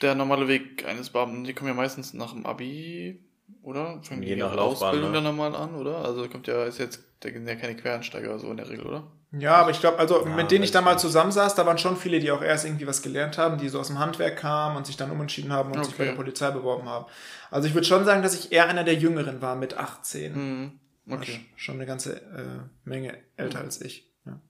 [0.00, 1.42] der normale Weg eines Beamten.
[1.42, 3.27] Die kommen ja meistens nach dem Abi
[3.62, 4.00] oder?
[4.02, 5.16] Fangen Je nach Ausbildung ne?
[5.16, 6.04] dann nochmal an, oder?
[6.04, 9.04] Also kommt ja, ist jetzt, da sind ja keine Quereinsteiger so in der Regel, oder?
[9.32, 11.98] Ja, aber ich glaube, also ja, mit denen ich da mal zusammensaß, da waren schon
[11.98, 14.86] viele, die auch erst irgendwie was gelernt haben, die so aus dem Handwerk kamen und
[14.86, 15.86] sich dann umentschieden haben und okay.
[15.86, 17.04] sich bei der Polizei beworben haben.
[17.50, 20.32] Also ich würde schon sagen, dass ich eher einer der Jüngeren war mit 18.
[20.32, 20.80] Mhm.
[21.10, 21.40] Okay.
[21.56, 23.64] Schon eine ganze äh, Menge älter mhm.
[23.66, 24.10] als ich.
[24.24, 24.40] Ja.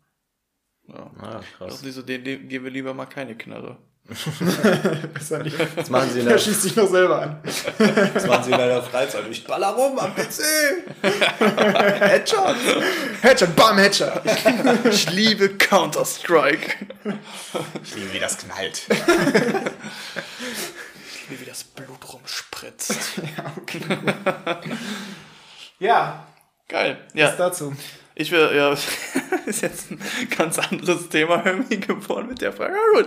[0.89, 1.83] Ja, ah, krass.
[1.83, 3.79] Also so, den, den geben wir lieber mal keine Knarre.
[5.77, 7.42] Das machen sie in der, er schießt sich noch selber an.
[8.14, 9.25] Das machen sie in der Freizeit.
[9.31, 10.40] Ich baller rum am PC.
[12.01, 12.57] Headshot.
[13.21, 14.23] Headshot, bam, Headshot.
[14.90, 16.87] Ich liebe Counter-Strike.
[17.83, 18.83] Ich liebe, wie das knallt.
[21.11, 22.97] Ich liebe, wie das Blut rumspritzt.
[23.37, 23.81] Ja, okay.
[25.79, 26.27] ja.
[26.68, 26.99] Geil.
[27.12, 27.29] Ja.
[27.29, 27.75] Was dazu?
[28.18, 28.72] Ich will, ja,
[29.46, 30.00] ist jetzt ein
[30.37, 32.74] ganz anderes Thema irgendwie geworden mit der Frage.
[32.74, 33.07] Ja, gut.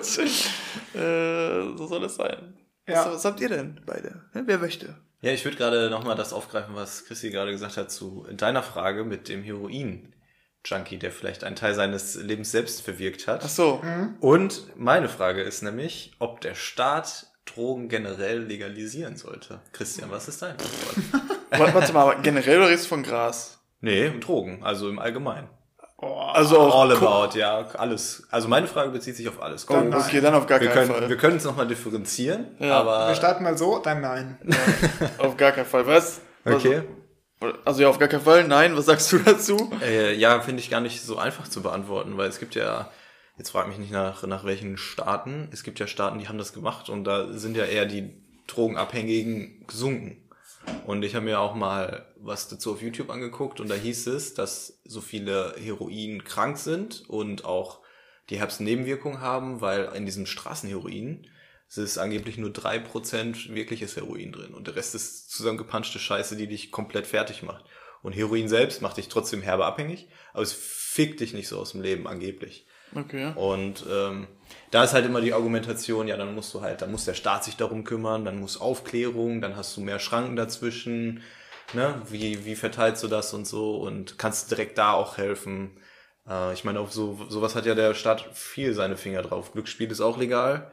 [0.96, 2.58] Äh, so soll es sein.
[2.88, 3.06] Ja.
[3.06, 4.22] Was, was habt ihr denn beide?
[4.34, 4.96] Wer möchte?
[5.20, 9.04] Ja, ich würde gerade nochmal das aufgreifen, was Chrissy gerade gesagt hat zu deiner Frage
[9.04, 10.16] mit dem Heroin.
[10.64, 13.42] Junkie, der vielleicht einen Teil seines Lebens selbst verwirkt hat.
[13.44, 13.82] Ach so.
[13.84, 14.16] Mhm.
[14.22, 19.60] Und meine Frage ist nämlich, ob der Staat Drogen generell legalisieren sollte.
[19.74, 21.34] Christian, was ist dein Antwort?
[21.74, 23.61] Warte mal, aber generell oder redest du von Gras?
[23.82, 25.50] Nee, Drogen, also im Allgemeinen.
[25.98, 28.28] Oh, also all about, ja, alles.
[28.32, 29.70] Also meine Frage bezieht sich auf alles.
[29.70, 31.10] Oh, okay, dann auf gar wir keinen können, Fall.
[31.10, 32.80] Wir können es nochmal differenzieren, ja.
[32.80, 33.10] aber...
[33.10, 34.40] Wir starten mal so, dann nein.
[34.44, 35.86] Ja, auf gar keinen Fall.
[35.86, 36.22] Was?
[36.44, 36.82] Okay.
[37.66, 38.48] Also ja, auf gar keinen Fall.
[38.48, 39.72] Nein, was sagst du dazu?
[39.84, 42.90] Äh, ja, finde ich gar nicht so einfach zu beantworten, weil es gibt ja,
[43.38, 46.54] jetzt frag mich nicht nach, nach welchen Staaten, es gibt ja Staaten, die haben das
[46.54, 50.30] gemacht und da sind ja eher die Drogenabhängigen gesunken.
[50.86, 54.34] Und ich habe mir auch mal was dazu auf YouTube angeguckt und da hieß es,
[54.34, 57.82] dass so viele Heroin krank sind und auch
[58.30, 61.28] die Herbstnebenwirkungen haben, weil in diesem Straßenheroin
[61.68, 66.36] es ist angeblich nur drei Prozent wirkliches Heroin drin und der Rest ist zusammengepanschte Scheiße,
[66.36, 67.64] die dich komplett fertig macht.
[68.02, 71.72] Und Heroin selbst macht dich trotzdem herbe abhängig, aber es fickt dich nicht so aus
[71.72, 72.68] dem Leben angeblich.
[72.94, 73.32] Okay.
[73.36, 74.28] Und ähm,
[74.72, 77.44] da ist halt immer die Argumentation, ja, dann musst du halt, dann muss der Staat
[77.44, 81.22] sich darum kümmern, dann muss Aufklärung, dann hast du mehr Schranken dazwischen,
[81.74, 82.02] ne?
[82.10, 85.72] Wie, wie verteilst du das und so und kannst direkt da auch helfen.
[86.28, 89.52] Äh, ich meine, auf so sowas hat ja der Staat viel seine Finger drauf.
[89.54, 90.72] Glücksspiel ist auch legal.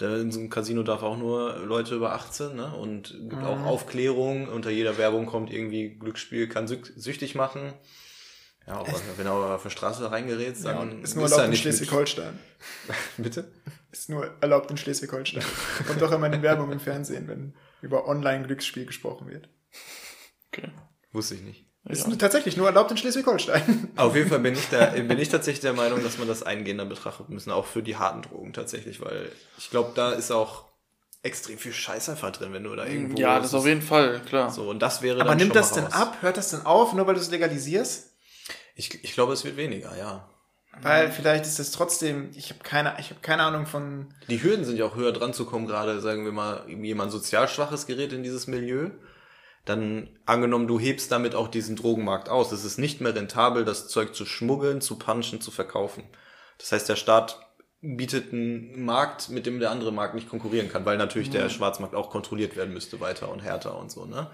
[0.00, 2.74] in so einem Casino darf auch nur Leute über 18, ne?
[2.74, 3.44] Und gibt mhm.
[3.44, 4.48] auch Aufklärung.
[4.48, 7.72] Unter jeder Werbung kommt irgendwie Glücksspiel kann süchtig machen.
[8.66, 11.30] Ja, aber wenn du aber auf der Straße reingerätst, Ja, dann und ist nur er
[11.30, 12.38] erlaubt in Schleswig-Holstein.
[13.16, 13.52] Bitte?
[13.92, 15.44] Ist nur erlaubt in Schleswig-Holstein.
[15.86, 19.48] Kommt doch immer in Werbung im Fernsehen, wenn über Online-Glücksspiel gesprochen wird.
[20.52, 20.68] Okay.
[21.12, 21.64] Wusste ich nicht.
[21.88, 22.16] Ist Ja.
[22.16, 23.92] tatsächlich nur erlaubt in Schleswig-Holstein.
[23.96, 26.84] Auf jeden Fall bin ich, da, bin ich tatsächlich der Meinung, dass man das eingehender
[26.84, 30.64] betrachten müssen, auch für die harten Drogen tatsächlich, weil ich glaube, da ist auch
[31.22, 33.16] extrem viel Scheiß einfach drin, wenn du da irgendwo.
[33.18, 34.50] Ja, das auf jeden Fall, klar.
[34.50, 36.16] So, und das wäre Aber dann nimmt schon das mal denn ab?
[36.22, 38.15] Hört das denn auf, nur weil du es legalisierst?
[38.76, 40.28] Ich, ich glaube, es wird weniger, ja.
[40.82, 44.12] Weil vielleicht ist es trotzdem, ich habe keine, ich habe keine Ahnung von.
[44.28, 47.48] Die Hürden sind ja auch höher dran zu kommen, gerade sagen wir mal, jemand sozial
[47.48, 48.90] schwaches gerät in dieses Milieu.
[49.64, 52.52] Dann angenommen, du hebst damit auch diesen Drogenmarkt aus.
[52.52, 56.04] Es ist nicht mehr rentabel, das Zeug zu schmuggeln, zu punchen, zu verkaufen.
[56.58, 57.40] Das heißt, der Staat
[57.80, 61.94] bietet einen Markt, mit dem der andere Markt nicht konkurrieren kann, weil natürlich der Schwarzmarkt
[61.94, 64.30] auch kontrolliert werden müsste weiter und härter und so, ne?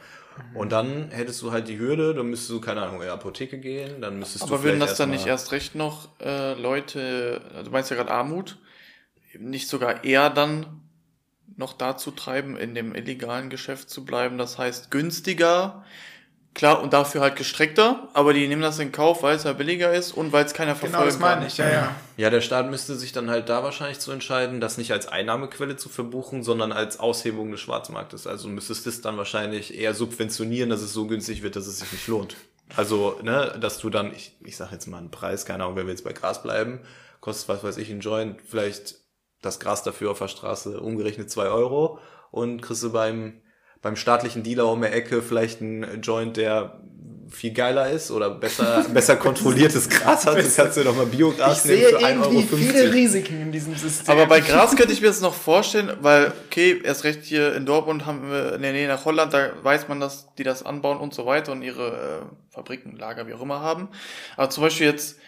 [0.54, 3.58] Und dann hättest du halt die Hürde, dann müsstest du, keine Ahnung, in die Apotheke
[3.58, 7.70] gehen, dann müsstest du Aber würden das dann nicht erst recht noch äh, Leute, du
[7.70, 8.58] meinst ja gerade Armut,
[9.38, 10.82] nicht sogar eher dann
[11.56, 14.38] noch dazu treiben, in dem illegalen Geschäft zu bleiben?
[14.38, 15.84] Das heißt günstiger,
[16.54, 19.92] klar, und dafür halt gestreckter, aber die nehmen das in Kauf, weil es ja billiger
[19.92, 21.94] ist und weil es keiner verfolgen Genau, das meine ich, ja, ja.
[22.16, 25.76] Ja, der Staat müsste sich dann halt da wahrscheinlich zu entscheiden, das nicht als Einnahmequelle
[25.76, 28.26] zu verbuchen, sondern als Aushebung des Schwarzmarktes.
[28.26, 31.78] Also müsstest du es dann wahrscheinlich eher subventionieren, dass es so günstig wird, dass es
[31.78, 32.36] sich nicht lohnt.
[32.76, 35.86] Also, ne, dass du dann, ich, ich sag jetzt mal einen Preis, keine Ahnung, wenn
[35.86, 36.80] wir jetzt bei Gras bleiben,
[37.20, 38.96] kostet, was weiß ich, ein Joint, vielleicht
[39.42, 41.98] das Gras dafür auf der Straße umgerechnet zwei Euro
[42.30, 43.42] und kriegst du beim,
[43.82, 46.80] beim staatlichen Dealer um die Ecke vielleicht einen Joint, der
[47.32, 50.36] viel geiler ist oder besser, besser kontrolliertes Gras hat.
[50.36, 52.92] Das kannst du doch mal Biogras nehmen für 1,50 irgendwie viele Euro.
[52.92, 54.12] Risiken in diesem System.
[54.12, 57.66] Aber bei Gras könnte ich mir das noch vorstellen, weil, okay, erst recht hier in
[57.66, 60.98] Dortmund haben wir in der Nähe nach Holland, da weiß man, dass die das anbauen
[60.98, 63.88] und so weiter und ihre äh, Fabriken, Lager, wie auch immer haben.
[64.36, 65.18] Aber zum Beispiel jetzt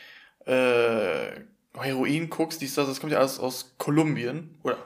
[0.47, 1.31] äh,
[1.77, 4.59] Heroin, Koks, dies, das, das kommt ja alles aus Kolumbien.
[4.63, 4.77] Oder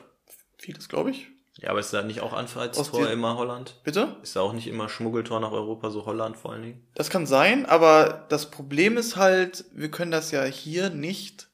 [0.57, 1.27] vieles, glaube ich.
[1.61, 3.81] Ja, aber ist da nicht auch Anfallstor immer Holland?
[3.83, 4.17] Bitte?
[4.23, 6.87] Ist da auch nicht immer Schmuggeltor nach Europa, so Holland vor allen Dingen?
[6.95, 11.49] Das kann sein, aber das Problem ist halt, wir können das ja hier nicht.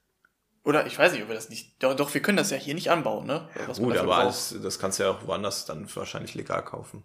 [0.63, 1.83] Oder ich weiß nicht, ob wir das nicht.
[1.83, 3.49] Doch, doch wir können das ja hier nicht anbauen, ne?
[3.67, 7.03] Was Gut, aber alles, das kannst du ja auch woanders dann wahrscheinlich legal kaufen.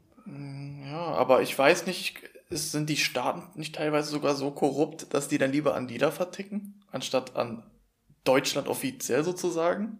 [0.85, 5.37] Ja, aber ich weiß nicht, sind die Staaten nicht teilweise sogar so korrupt, dass die
[5.37, 7.63] dann lieber an die da verticken, anstatt an
[8.25, 9.99] Deutschland offiziell sozusagen?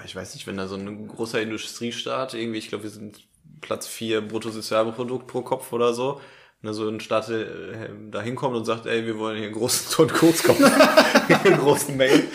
[0.00, 3.20] Ja, ich weiß nicht, wenn da so ein großer Industriestaat, irgendwie, ich glaube, wir sind
[3.60, 6.20] Platz 4 Bruttosozialprodukt pro Kopf oder so,
[6.60, 9.54] wenn da so ein Staat äh, da hinkommt und sagt, ey, wir wollen hier einen
[9.54, 10.64] großen Ton Koks kaufen,
[11.44, 12.28] in großen Mengen,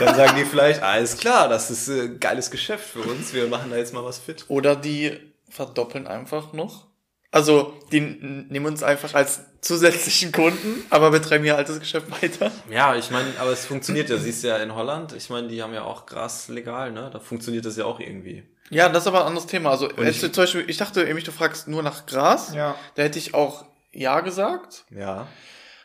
[0.00, 3.70] dann sagen die vielleicht, alles klar, das ist äh, geiles Geschäft für uns, wir machen
[3.70, 4.44] da jetzt mal was fit.
[4.48, 5.16] Oder die
[5.48, 6.86] verdoppeln einfach noch.
[7.32, 12.52] Also, die nehmen uns einfach als zusätzlichen Kunden, aber betreiben ihr altes Geschäft weiter.
[12.70, 15.62] Ja, ich meine, aber es funktioniert ja, siehst du ja in Holland, ich meine, die
[15.62, 17.08] haben ja auch Gras legal, ne?
[17.12, 18.42] Da funktioniert das ja auch irgendwie.
[18.70, 19.70] Ja, das ist aber ein anderes Thema.
[19.70, 22.54] Also, ich- hättest du zum Beispiel, ich dachte nämlich, du fragst nur nach Gras.
[22.54, 24.84] Ja, Da hätte ich auch Ja gesagt.
[24.90, 25.26] Ja.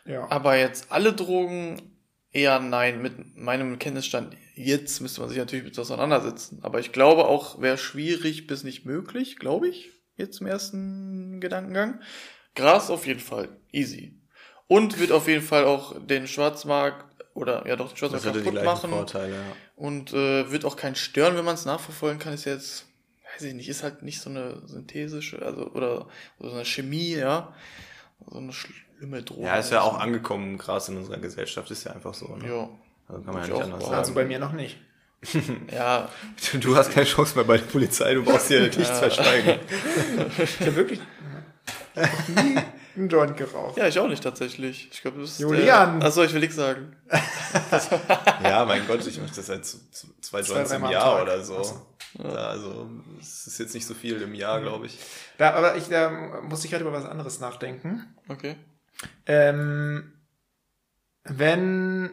[0.06, 0.26] ja.
[0.30, 1.98] Aber jetzt alle Drogen
[2.32, 3.02] eher nein.
[3.02, 6.60] Mit meinem Kenntnisstand jetzt müsste man sich natürlich mit auseinandersetzen.
[6.62, 12.02] Aber ich glaube auch, wäre schwierig bis nicht möglich, glaube ich, jetzt im ersten Gedankengang.
[12.56, 13.50] Gras auf jeden Fall.
[13.72, 14.14] Easy.
[14.68, 18.64] Und wird auf jeden Fall auch den Schwarzmarkt oder ja doch den Schwarzmarkt Das kaputt
[18.64, 18.90] machen.
[18.90, 19.42] Vorteile, ja.
[19.76, 22.34] Und äh, wird auch keinen stören, wenn man es nachverfolgen kann.
[22.34, 22.86] Ist jetzt,
[23.34, 26.08] weiß ich nicht, ist halt nicht so eine synthesische, also oder
[26.40, 27.54] so eine Chemie, ja.
[28.30, 29.44] So eine schlimme Droge.
[29.44, 32.36] Ja, ist ja auch angekommen, Gras in unserer Gesellschaft, ist ja einfach so.
[32.36, 32.48] Ne?
[32.50, 32.70] Ja.
[33.08, 33.90] Also kann man ja nicht anders Wow.
[33.90, 34.00] sagen.
[34.00, 34.80] Also bei mir noch nicht.
[35.72, 36.10] Ja,
[36.60, 39.60] Du hast keine Chance mehr bei der Polizei, du brauchst hier nichts verschweigen.
[40.38, 41.00] Ich habe wirklich
[42.28, 42.58] nie
[42.96, 43.78] einen Joint geraucht.
[43.78, 44.90] ja, ich auch nicht tatsächlich.
[44.92, 45.40] Ich glaube, das ist.
[45.40, 46.02] Julian!
[46.02, 46.96] Äh, achso, ich will nichts sagen.
[48.44, 49.66] Ja, mein Gott, ich mache das z-
[50.22, 51.22] zwei Zwei, Joints im Jahr Tag.
[51.24, 51.58] oder so.
[51.60, 51.88] Ach so.
[52.24, 54.98] Ja, also, es ist jetzt nicht so viel im Jahr, glaube ich.
[55.38, 56.10] Da, aber ich, da
[56.44, 58.06] muss ich gerade über was anderes nachdenken.
[58.30, 58.56] Okay.
[59.26, 60.14] Ähm,
[61.24, 62.12] wenn,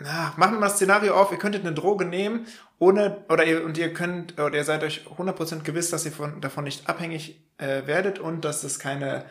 [0.00, 2.46] na, machen wir mal das Szenario auf, ihr könntet eine Droge nehmen,
[2.78, 6.40] ohne, oder ihr, und ihr könnt, oder ihr seid euch 100% gewiss, dass ihr von,
[6.40, 9.24] davon nicht abhängig äh, werdet und dass es keine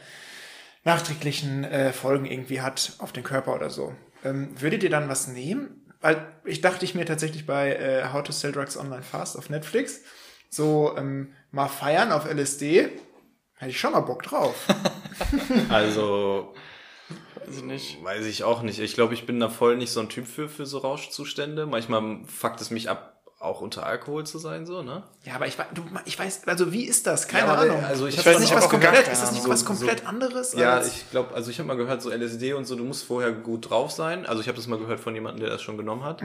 [0.84, 3.94] nachträglichen äh, Folgen irgendwie hat auf den Körper oder so.
[4.24, 5.84] Ähm, würdet ihr dann was nehmen?
[6.02, 9.50] Weil ich dachte ich mir tatsächlich bei äh, How to Sell Drugs Online Fast auf
[9.50, 10.02] Netflix,
[10.50, 12.90] so ähm, mal feiern auf LSD,
[13.56, 14.56] hätte ich schon mal Bock drauf.
[15.70, 16.54] Also,
[17.48, 18.04] Weiß ich nicht.
[18.04, 18.80] weiß ich auch nicht.
[18.80, 21.66] Ich glaube, ich bin da voll nicht so ein Typ für, für so Rauschzustände.
[21.66, 25.04] Manchmal fuckt es mich ab, auch unter Alkohol zu sein, so, ne?
[25.24, 27.28] Ja, aber ich, du, ich weiß, also wie ist das?
[27.28, 27.84] Keine Ja, aber, Ahnung.
[27.86, 29.54] also ich ich weiß nicht, das was komplett, ist das nicht Ahnung.
[29.54, 30.54] was So- komplett so- anderes?
[30.54, 33.04] Ja, als- ich glaube, also ich habe mal gehört, so LSD und so, du musst
[33.06, 34.26] vorher gut drauf sein.
[34.26, 36.22] Also ich habe das mal gehört von jemandem, der das schon genommen hat.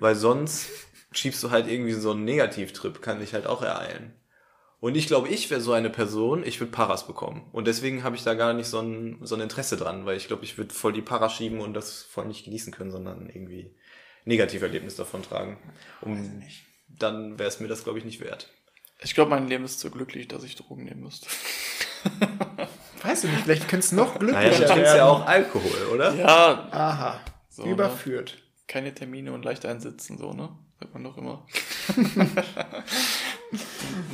[0.00, 0.68] Weil sonst
[1.10, 4.12] schiebst du halt irgendwie so einen Negativtrip, kann dich halt auch ereilen.
[4.82, 7.48] Und ich glaube, ich wäre so eine Person, ich würde Paras bekommen.
[7.52, 10.26] Und deswegen habe ich da gar nicht so ein, so ein Interesse dran, weil ich
[10.26, 13.76] glaube, ich würde voll die Paras schieben und das voll nicht genießen können, sondern irgendwie
[14.24, 15.56] Negativerlebnis davon tragen.
[16.00, 16.42] Und
[16.88, 18.50] dann wäre es mir das, glaube ich, nicht wert.
[19.00, 21.28] Ich glaube, mein Leben ist zu glücklich, dass ich Drogen nehmen müsste.
[23.04, 26.12] Weiß ich nicht, vielleicht könntest du noch glücklicher Naja, du trinkst ja auch Alkohol, oder?
[26.16, 28.36] Ja, Aha, So, überführt.
[28.66, 30.48] keine Termine und leicht einsitzen, so, ne?
[30.80, 31.46] Sagt man doch immer.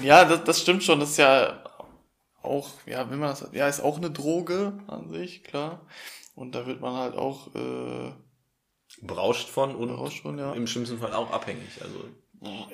[0.03, 1.01] ja, das, das stimmt schon.
[1.01, 1.63] Das ist ja
[2.43, 5.81] auch, ja, wenn man das, ja, ist auch eine Droge an sich, klar.
[6.35, 8.13] Und da wird man halt auch, äh,
[9.03, 10.53] Berauscht von und Berauscht von, ja.
[10.53, 11.69] im schlimmsten Fall auch abhängig.
[11.83, 12.05] Also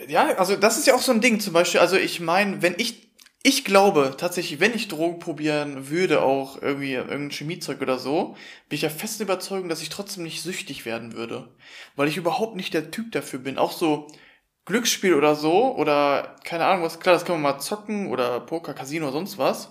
[0.09, 1.81] Ja, also das ist ja auch so ein Ding zum Beispiel.
[1.81, 3.09] Also ich meine, wenn ich,
[3.43, 8.37] ich glaube tatsächlich, wenn ich Drogen probieren würde, auch irgendwie irgendein Chemiezeug oder so,
[8.69, 11.49] bin ich ja fest überzeugt, dass ich trotzdem nicht süchtig werden würde.
[11.97, 13.59] Weil ich überhaupt nicht der Typ dafür bin.
[13.59, 14.07] Auch so
[14.67, 18.73] Glücksspiel oder so, oder keine Ahnung was, klar, das kann man mal zocken oder Poker,
[18.75, 19.69] Casino, sonst was.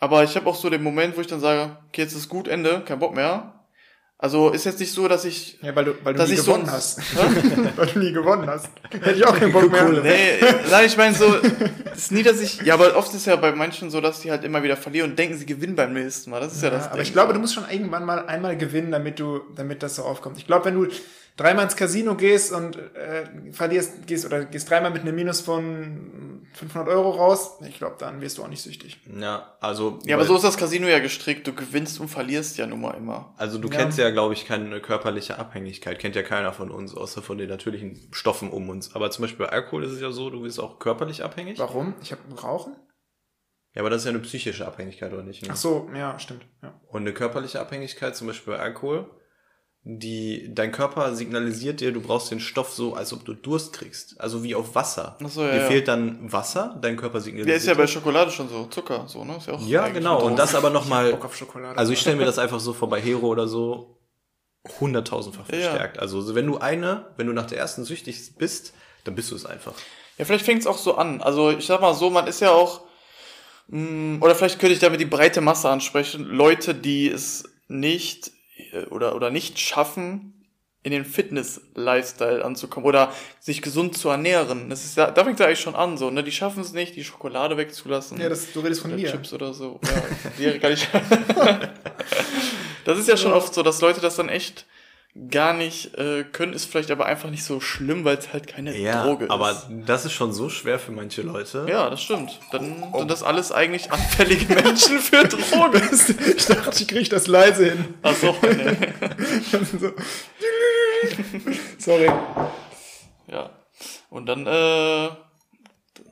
[0.00, 2.48] Aber ich habe auch so den Moment, wo ich dann sage, okay, jetzt ist gut,
[2.48, 3.54] Ende, kein Bock mehr.
[4.20, 6.40] Also ist jetzt nicht so, dass ich Ja, weil du, weil du Dass nie ich
[6.40, 6.98] so gewonnen ein- hast.
[7.76, 8.68] weil du nie gewonnen hast.
[8.90, 9.84] Hätte ich auch keinen Bock mehr.
[9.84, 11.32] Nee, nein, ich meine so,
[11.94, 14.42] ist nie, dass ich, ja, aber oft ist ja bei manchen so, dass die halt
[14.42, 16.40] immer wieder verlieren und denken, sie gewinnen beim nächsten Mal.
[16.40, 17.06] Das ist ja, das Ja, aber Ding.
[17.06, 20.36] ich glaube, du musst schon irgendwann mal einmal gewinnen, damit du, damit das so aufkommt.
[20.38, 20.88] Ich glaube, wenn du
[21.38, 26.46] dreimal ins Casino gehst und äh, verlierst, gehst oder gehst dreimal mit einem Minus von
[26.52, 28.98] 500 Euro raus, ich glaube, dann wirst du auch nicht süchtig.
[29.18, 29.98] Ja, also.
[30.04, 31.46] Ja, aber so ist das Casino ja gestrickt.
[31.46, 33.32] Du gewinnst und verlierst ja nun mal immer.
[33.36, 33.76] Also du Ja.
[33.78, 35.98] kennst ja, glaube ich, keine körperliche Abhängigkeit.
[35.98, 38.94] Kennt ja keiner von uns, außer von den natürlichen Stoffen um uns.
[38.94, 41.58] Aber zum Beispiel bei Alkohol ist es ja so, du bist auch körperlich abhängig.
[41.58, 41.94] Warum?
[42.02, 42.74] Ich habe Rauchen?
[43.74, 45.42] Ja, aber das ist ja eine psychische Abhängigkeit, oder nicht?
[45.42, 45.50] ne?
[45.52, 46.44] Ach so, ja, stimmt.
[46.62, 46.80] Ja.
[46.88, 49.08] Und eine körperliche Abhängigkeit, zum Beispiel bei Alkohol,
[49.90, 54.20] die, dein Körper signalisiert dir, du brauchst den Stoff so, als ob du Durst kriegst.
[54.20, 55.16] Also wie auf Wasser.
[55.24, 55.66] Ach so, ja, dir ja.
[55.66, 57.54] fehlt dann Wasser, dein Körper signalisiert.
[57.54, 58.66] Ja, ist ja bei Schokolade schon so.
[58.66, 59.38] Zucker, so, ne?
[59.38, 60.22] Ist ja, auch ja genau.
[60.22, 61.78] Und das aber nochmal Bock auf Schokolade.
[61.78, 63.96] Also ich stelle mir das einfach so vor bei Hero oder so
[64.78, 65.68] hunderttausendfach Ja, ja.
[65.70, 65.98] verstärkt.
[65.98, 68.74] Also so, wenn du eine, wenn du nach der ersten süchtig bist,
[69.04, 69.72] dann bist du es einfach.
[70.18, 71.22] Ja, vielleicht fängt es auch so an.
[71.22, 72.82] Also ich sag mal so, man ist ja auch,
[73.68, 78.32] mh, oder vielleicht könnte ich damit die breite Masse ansprechen, Leute, die es nicht
[78.90, 80.34] oder, oder nicht schaffen,
[80.82, 84.70] in den Fitness-Lifestyle anzukommen oder sich gesund zu ernähren.
[84.70, 86.22] Das ist ja, da fängt es eigentlich schon an, so, ne?
[86.22, 88.20] Die schaffen es nicht, die Schokolade wegzulassen.
[88.20, 89.10] ja, das, du redest von mir.
[89.10, 89.80] Chips oder so.
[90.38, 90.52] Ja,
[92.84, 94.66] das ist ja schon oft so, dass Leute das dann echt
[95.30, 98.72] gar nicht äh, können, ist vielleicht aber einfach nicht so schlimm, weil es halt keine
[98.72, 99.30] Droge ist.
[99.30, 101.66] aber das ist schon so schwer für manche Leute.
[101.68, 102.38] Ja, das stimmt.
[102.52, 105.82] Dann sind das alles eigentlich anfällige Menschen für Drogen.
[106.36, 107.94] ich dachte, ich kriege das leise hin.
[108.02, 108.76] Ach so, nee.
[109.80, 109.92] so.
[111.78, 112.10] Sorry.
[113.26, 113.50] Ja.
[114.10, 115.08] Und dann äh,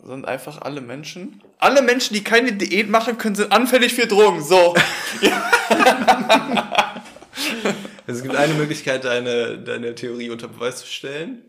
[0.05, 1.43] sind einfach alle Menschen.
[1.59, 4.43] Alle Menschen, die keine Diät machen können, sind anfällig für Drogen.
[4.43, 4.75] So.
[8.07, 11.43] Es gibt eine Möglichkeit, deine, deine Theorie unter Beweis zu stellen.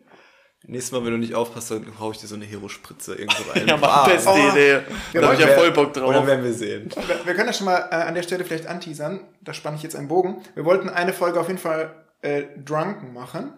[0.65, 3.67] Nächstes Mal, wenn du nicht aufpasst, dann hau ich dir so eine Hero-Spritze irgendwo rein.
[3.67, 4.49] Ja, mach beste oh.
[4.51, 4.79] Idee.
[5.13, 6.09] Da hab ich ja voll Bock drauf.
[6.09, 6.89] Oder werden wir sehen.
[7.05, 9.21] Wir, wir können das schon mal äh, an der Stelle vielleicht anteasern.
[9.41, 10.43] Da spanne ich jetzt einen Bogen.
[10.55, 13.53] Wir wollten eine Folge auf jeden Fall äh, drunken machen.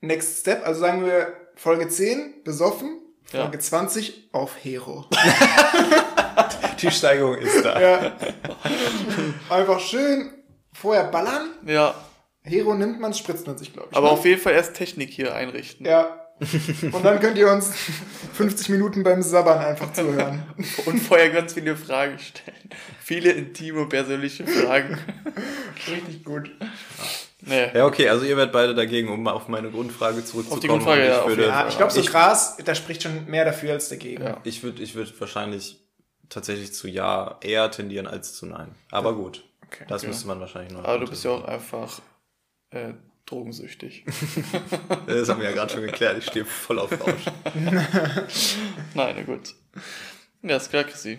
[0.00, 3.00] Next Step, also sagen wir Folge 10, besoffen.
[3.32, 3.42] Ja.
[3.42, 5.06] Folge 20 auf Hero.
[6.80, 7.80] Die Steigerung ist da.
[7.80, 8.12] ja.
[9.48, 10.35] Einfach schön
[10.80, 11.50] vorher ballern.
[11.66, 11.94] Ja,
[12.46, 13.96] Hero nimmt man, spritzt man sich, glaube ich.
[13.96, 14.12] aber ne?
[14.12, 15.84] auf jeden Fall erst Technik hier einrichten.
[15.84, 16.22] Ja.
[16.92, 17.72] Und dann könnt ihr uns
[18.34, 20.42] 50 Minuten beim Sabbern einfach zuhören.
[20.86, 22.68] Und vorher ganz viele Fragen stellen.
[23.00, 24.98] Viele intime, persönliche Fragen.
[25.90, 26.50] Richtig gut.
[27.40, 27.70] Nee.
[27.74, 30.52] Ja, okay, also ihr werdet beide dagegen, um mal auf meine Grundfrage zurückzukommen.
[30.52, 33.02] Auf die Grundfrage, Und ich ja, würde, Ja, ich glaube, so Ich- Gras, da spricht
[33.02, 34.22] schon mehr dafür als dagegen.
[34.22, 34.40] Ja.
[34.44, 35.80] Ich würde ich würd wahrscheinlich
[36.28, 38.74] tatsächlich zu Ja eher tendieren als zu Nein.
[38.90, 39.84] Aber gut, Okay.
[39.88, 40.84] das müsste man wahrscheinlich noch.
[40.84, 42.00] Aber du bist ja auch einfach
[42.70, 42.94] äh,
[43.26, 44.04] drogensüchtig.
[45.06, 46.18] Das haben wir ja gerade schon geklärt.
[46.18, 47.26] Ich stehe voll auf Rausch.
[48.94, 49.54] Nein, na gut.
[50.42, 51.18] Ja, ist klar, Chrissy.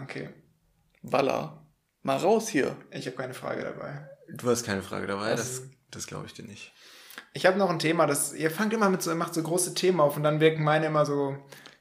[0.00, 0.30] Okay.
[1.02, 1.64] Walla.
[2.02, 2.76] Mal raus hier.
[2.90, 4.08] Ich habe keine Frage dabei.
[4.28, 6.72] Du hast keine Frage dabei, das, das glaube ich dir nicht.
[7.32, 9.74] Ich habe noch ein Thema, das ihr fangt immer mit so ihr macht so große
[9.74, 11.36] Themen auf und dann wirken meine immer so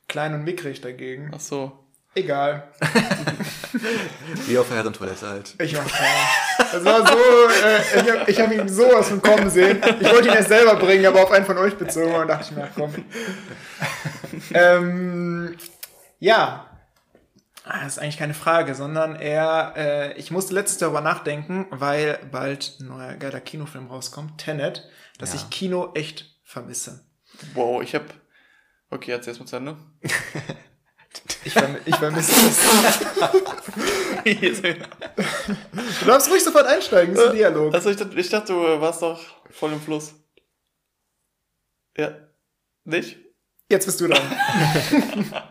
[0.08, 1.32] klein und mickrig dagegen.
[1.34, 1.83] Ach so.
[2.16, 2.68] Egal.
[4.48, 5.56] Wie auf der Herrentoilette halt.
[5.60, 6.70] Ich mach keine.
[6.72, 7.18] Das war so,
[7.66, 9.82] äh, ich habe ich hab ihn sowas von kommen sehen.
[10.00, 12.56] Ich wollte ihn erst selber bringen, aber auf einen von euch bezogen und dachte ich
[12.56, 12.94] mir, ach, komm.
[14.54, 15.58] ähm,
[16.20, 16.70] ja,
[17.66, 22.20] Ah, Das ist eigentlich keine Frage, sondern eher, äh, ich musste letztens darüber nachdenken, weil
[22.30, 25.40] bald ein neuer geiler Kinofilm rauskommt, Tenet, dass Ja.
[25.40, 27.06] ich Kino echt vermisse.
[27.54, 28.04] Wow, ich hab.
[28.90, 29.78] Okay, jetzt erstmal zu Ende.
[31.46, 32.60] Ich, vermi ich vermisse es.
[36.00, 37.74] Du darfst ruhig sofort einsteigen, das ist ein Dialog.
[37.74, 39.20] Also ich dachte, ich dachte, du warst doch
[39.52, 40.14] voll im Fluss.
[41.98, 42.16] Ja.
[42.86, 43.18] Nicht?
[43.70, 44.22] Jetzt bist du dran.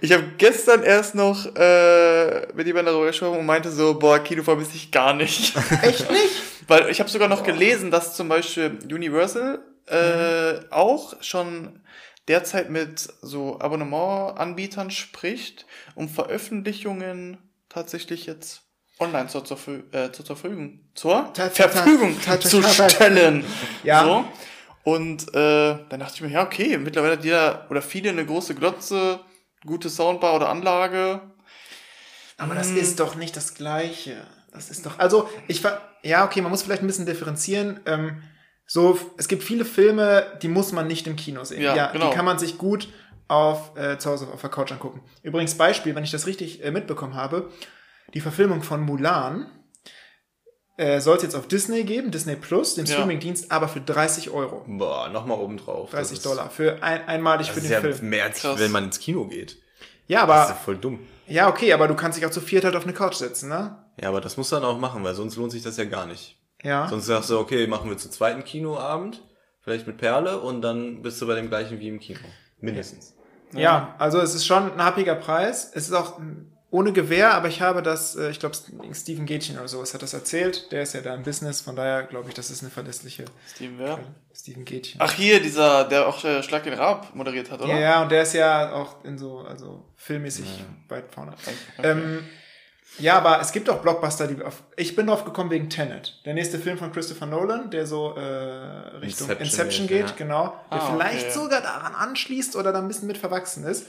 [0.00, 4.42] Ich habe gestern erst noch äh, mit jemandem darüber gesprochen und meinte so, boah, Kino
[4.42, 5.56] vermisse ich gar nicht.
[5.82, 6.42] Echt nicht?
[6.68, 11.80] Weil ich habe sogar noch gelesen, dass zum Beispiel Universal äh, auch schon
[12.28, 18.62] derzeit mit so Abonnementanbietern spricht, um Veröffentlichungen tatsächlich jetzt
[18.98, 19.58] online zur, zur,
[19.92, 23.44] äh, zur Verfügung, zur Ta- ta- ta- Verfügung ta- zu stellen.
[23.82, 24.04] Ja.
[24.04, 24.24] So.
[24.84, 28.54] Und äh, dann dachte ich mir, ja, okay, mittlerweile hat jeder oder viele eine große
[28.54, 29.20] Glotze,
[29.66, 31.20] gute Soundbar oder Anlage.
[32.36, 34.26] Aber das ist doch nicht das Gleiche.
[34.52, 37.80] Das ist doch, also, ich ver, ja, okay, man muss vielleicht ein bisschen differenzieren.
[37.86, 38.22] Ähm,
[38.66, 41.62] so, es gibt viele Filme, die muss man nicht im Kino sehen.
[41.62, 42.08] Ja, genau.
[42.10, 42.88] Die kann man sich gut
[43.28, 45.02] auf, äh, zu Hause auf der Couch angucken.
[45.22, 47.50] Übrigens, Beispiel, wenn ich das richtig äh, mitbekommen habe,
[48.14, 49.50] die Verfilmung von Mulan
[50.76, 52.94] äh, soll es jetzt auf Disney geben, Disney Plus, den Ja.
[52.94, 54.64] Streamingdienst, aber für 30 Euro.
[54.66, 55.90] Boah, nochmal oben drauf.
[55.90, 56.50] 30 Dollar.
[56.50, 58.08] Für ein, einmalig Das für ist den ja Film.
[58.08, 58.58] mehr als Krass.
[58.58, 59.56] wenn man ins Kino geht.
[60.06, 60.98] Ja, Das ist ja aber, voll dumm.
[61.28, 63.84] ja, okay, aber du kannst dich auch zu viert halt auf eine Couch setzen, ne?
[64.00, 66.36] Ja, aber das muss dann auch machen, weil sonst lohnt sich das ja gar nicht.
[66.64, 66.88] Ja.
[66.88, 69.22] Sonst sagst du, okay, machen wir zu zweiten Kinoabend,
[69.60, 72.18] vielleicht mit Perle und dann bist du bei dem gleichen wie im Kino.
[72.60, 73.14] Mindestens.
[73.52, 75.70] Ja, also es ist schon ein happiger Preis.
[75.72, 76.18] Es ist auch
[76.74, 78.56] ohne Gewehr, aber ich habe das, äh, ich glaube,
[78.92, 80.72] Steven Gätchen oder sowas hat das erzählt.
[80.72, 83.78] Der ist ja da im Business, von daher glaube ich, das ist eine verlässliche Steven
[83.78, 84.00] wer?
[84.34, 85.00] Steven Gätchen.
[85.00, 87.72] Ach, hier, dieser, der auch äh, Schlag den Rab moderiert hat, oder?
[87.72, 90.46] ja, ja, und der ist ja auch in so, also filmmäßig
[90.88, 91.34] weit vorne.
[91.78, 91.90] Okay.
[91.90, 92.24] Ähm,
[92.98, 96.20] ja, aber es gibt auch Blockbuster, die auf, ich bin drauf gekommen wegen Tenet.
[96.24, 98.20] Der nächste Film von Christopher Nolan, der so äh,
[98.98, 100.14] Richtung Inception Inception, geht, ja.
[100.16, 100.54] genau.
[100.70, 101.34] Der Ah, vielleicht okay.
[101.34, 103.86] sogar daran anschließt oder da ein bisschen mit verwachsen ist.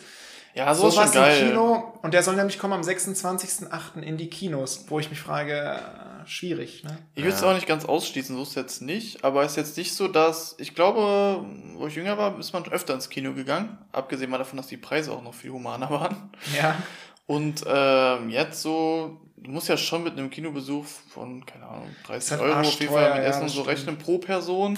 [0.55, 1.47] Ja, so, So ist schon was im geil.
[1.49, 1.93] Kino.
[2.01, 4.01] Und der soll nämlich kommen am 26.08.
[4.01, 6.97] in die Kinos, wo ich mich frage, äh, schwierig, ne?
[7.13, 9.25] Ich würde es auch nicht ganz ausschließen, so ist es jetzt nicht.
[9.25, 12.65] Aber es ist jetzt nicht so, dass, ich glaube, wo ich jünger war, ist man
[12.71, 13.77] öfter ins Kino gegangen.
[13.91, 16.31] Abgesehen mal davon, dass die Preise auch noch viel humaner waren.
[16.57, 16.75] Ja.
[17.27, 22.17] Und ähm, jetzt so, du musst ja schon mit einem Kinobesuch von, keine Ahnung, 30
[22.23, 23.67] Ist halt Euro auf jeden Fall mit ja, Essen und so stimmt.
[23.67, 24.77] rechnen pro Person.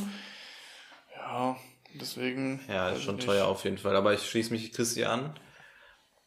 [1.15, 1.57] Ja,
[1.93, 2.61] deswegen.
[2.67, 3.25] Ja, ist schon nicht.
[3.25, 3.95] teuer auf jeden Fall.
[3.95, 5.37] Aber ich schließe mich Christi an.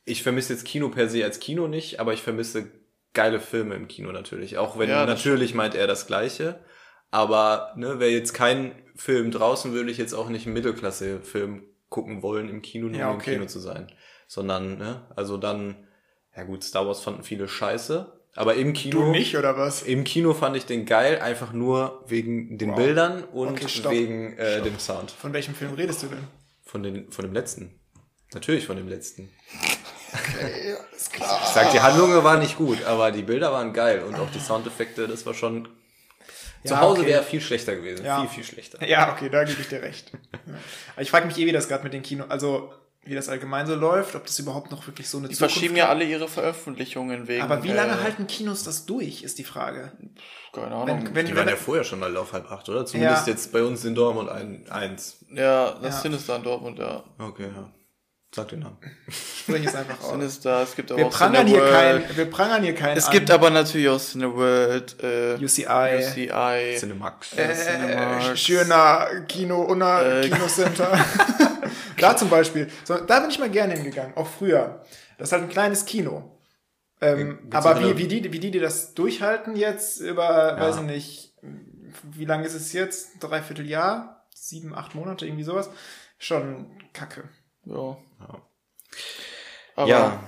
[0.04, 2.70] Ich vermisse jetzt Kino per se als Kino nicht, aber ich vermisse
[3.12, 4.58] geile Filme im Kino natürlich.
[4.58, 6.60] Auch wenn Ja, natürlich meint er das Gleiche.
[7.10, 12.22] Aber ne, wäre jetzt kein Film draußen, würde ich jetzt auch nicht einen Mittelklasse-Film gucken
[12.22, 13.34] wollen im Kino, nur Ja, um okay.
[13.34, 13.92] im Kino zu sein.
[14.28, 15.88] Sondern, ne, also dann,
[16.40, 18.10] ja gut, Star Wars fanden viele scheiße.
[18.34, 19.00] Aber im Kino.
[19.00, 19.82] Du nicht, oder was?
[19.82, 22.76] Im Kino fand ich den geil, einfach nur wegen den Wow.
[22.76, 23.92] Bildern und Okay, stopp.
[23.92, 24.64] wegen äh, Stopp.
[24.64, 25.10] dem Sound.
[25.10, 26.24] Von welchem Film redest du denn?
[26.64, 27.78] Von, den, von dem letzten.
[28.32, 29.28] Natürlich von dem letzten.
[30.12, 31.40] Ja, ist klar.
[31.42, 34.38] Ich sag, die Handlungen waren nicht gut, aber die Bilder waren geil und auch die
[34.40, 35.68] Soundeffekte, das war schon.
[36.64, 37.10] Zu Ja, Hause okay.
[37.10, 38.04] wäre viel schlechter gewesen.
[38.04, 38.20] Ja.
[38.20, 38.86] Viel, viel schlechter.
[38.86, 40.12] Ja, okay, da gebe ich dir recht.
[40.98, 42.72] Ich frage mich eh, wie das gerade mit den Kino, also
[43.02, 45.88] wie das allgemein so läuft, ob das überhaupt noch wirklich so eine Die verschieben ja
[45.88, 47.42] alle ihre Veröffentlichungen wegen.
[47.42, 49.92] Aber wie lange äh, halten Kinos das durch, ist die Frage.
[50.52, 50.86] Keine Ahnung.
[51.06, 52.84] Wenn, wenn, Die wenn, waren ja vorher schon alle auf halb acht, oder?
[52.84, 53.32] Zumindest Ja.
[53.32, 55.16] jetzt bei uns in Dortmund ein, eins.
[55.32, 56.00] ja, das Ja.
[56.02, 57.02] Sinister in Dortmund, ja.
[57.18, 57.70] Okay, ja.
[58.32, 58.76] Sag den Namen.
[59.08, 60.10] sprich es einfach aus.
[60.10, 63.12] Sinister, es gibt aber Wir auch prangern, hier kein, wir prangern hier keinen Es an.
[63.12, 66.76] gibt aber natürlich auch Cineworld, äh, UCI, UCI.
[66.78, 67.32] Cinemax.
[67.36, 68.38] äh, Cinemax.
[68.38, 70.96] schöner Kino, Unna, Äh, Kinocenter.
[72.00, 72.68] da zum Beispiel.
[72.84, 74.84] So, da bin ich mal gerne hingegangen, auch früher.
[75.18, 76.36] Das ist halt ein kleines Kino.
[77.00, 80.60] Ähm, aber wie, wie, die, wie die, die das durchhalten jetzt über, Ja.
[80.60, 81.34] weiß ich nicht,
[82.12, 83.12] wie lange ist es jetzt?
[83.20, 84.26] Dreiviertel Jahr?
[84.34, 85.70] Sieben, acht Monate, irgendwie sowas?
[86.18, 87.24] Schon kacke.
[87.64, 87.96] Ja.
[88.20, 88.42] Ja.
[89.76, 90.20] Aber ja,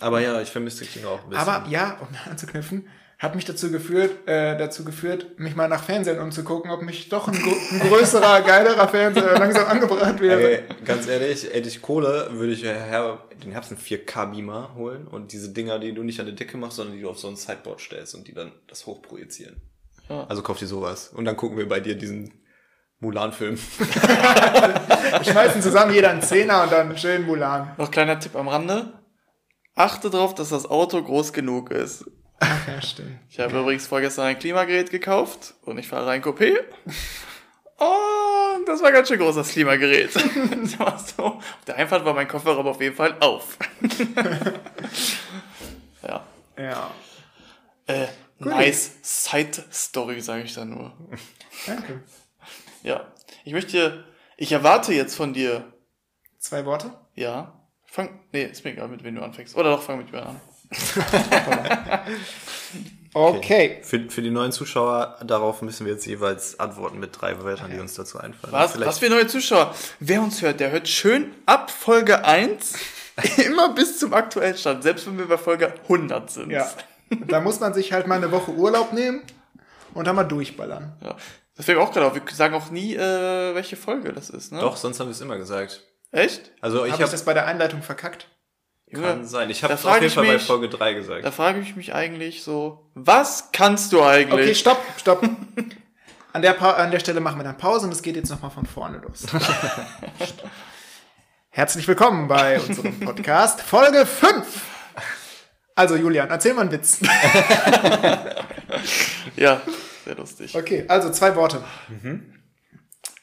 [0.00, 1.48] aber ja, ich vermisse Kino auch ein bisschen.
[1.48, 2.88] Aber ja, um anzuknüpfen,
[3.18, 7.28] hat mich dazu geführt, äh, dazu geführt, mich mal nach Fernsehen umzugucken, ob mich doch
[7.28, 10.58] ein, ein größerer, geilerer Fernseher langsam angebracht wäre.
[10.58, 15.32] Ey, ganz ehrlich, hätte ich Kohle, würde ich her, den Herbst einen 4K-Beamer holen und
[15.32, 17.36] diese Dinger, die du nicht an die Decke machst, sondern die du auf so ein
[17.36, 19.62] Sideboard stellst und die dann das hochprojizieren.
[20.10, 20.26] Ja.
[20.26, 21.08] Also kauf dir sowas.
[21.08, 22.34] Und dann gucken wir bei dir diesen
[23.00, 23.58] Mulan-Film.
[23.78, 27.74] Wir schmeißen zusammen jeder einen Zehner und dann schön Mulan.
[27.76, 28.92] noch kleiner Tipp am Rande.
[29.74, 32.06] Achte darauf, dass das Auto groß genug ist.
[32.38, 33.18] Ach ja, stimmt.
[33.30, 36.58] Ich habe übrigens vorgestern ein Klimagerät gekauft und ich fahre ein Coupé.
[37.78, 40.10] Und das war ganz schön groß, das Klimagerät.
[40.62, 41.24] Das war so.
[41.24, 43.56] Auf der Einfahrt war mein Kofferraum auf jeden Fall auf.
[46.02, 46.26] ja.
[46.58, 46.90] Ja.
[47.86, 48.06] Äh,
[48.38, 50.92] nice Side Story, sage ich dann nur.
[51.66, 52.02] Danke.
[52.82, 53.12] Ja.
[53.44, 54.04] Ich möchte,
[54.36, 55.72] ich erwarte jetzt von dir,
[56.38, 56.92] Zwei Worte?
[57.14, 57.52] ja.
[57.88, 59.56] Fang, nee, ist mir egal, mit wem du anfängst.
[59.56, 60.38] Oder doch, fang mit mir an.
[63.14, 63.78] Okay.
[63.82, 67.78] Für, für die neuen Zuschauer, darauf müssen wir jetzt jeweils antworten mit drei Wörtern, die
[67.80, 68.52] uns dazu einfallen.
[68.52, 68.72] Was?
[68.72, 69.74] Vielleicht- Was für neue Zuschauer?
[70.00, 72.74] Wer uns hört, der hört schön ab Folge 1
[73.46, 76.50] immer bis zum aktuellen Stand, selbst wenn wir bei Folge 100 sind.
[76.50, 76.70] Ja.
[77.28, 79.22] Da muss man sich halt mal eine Woche Urlaub nehmen
[79.94, 80.96] und dann mal durchballern.
[81.02, 81.16] ja.
[81.56, 82.14] Das fällt mir auch gerade auf.
[82.14, 84.60] Wir sagen auch nie, äh, welche Folge das ist, ne?
[84.60, 85.82] Doch, sonst haben wir es immer gesagt.
[86.12, 86.52] Echt?
[86.60, 88.28] Also ich Habe ich habe das bei der Einleitung verkackt?
[89.02, 89.50] Kann sein.
[89.50, 91.24] Ich habe es auf jeden Fall bei mich- Folge 3 gesagt.
[91.24, 94.32] Da frage ich mich eigentlich so, was kannst du eigentlich?
[94.32, 95.22] Okay, stopp, stopp.
[96.32, 98.50] An der, pa an der Stelle machen wir dann Pause und es geht jetzt nochmal
[98.50, 99.26] von vorne los.
[101.50, 104.44] Herzlich willkommen bei unserem Podcast, Folge 5.
[105.74, 107.00] Also Julian, erzähl mal einen Witz.
[109.36, 109.60] Ja,
[110.04, 110.54] sehr lustig.
[110.56, 111.62] Okay, also zwei Worte.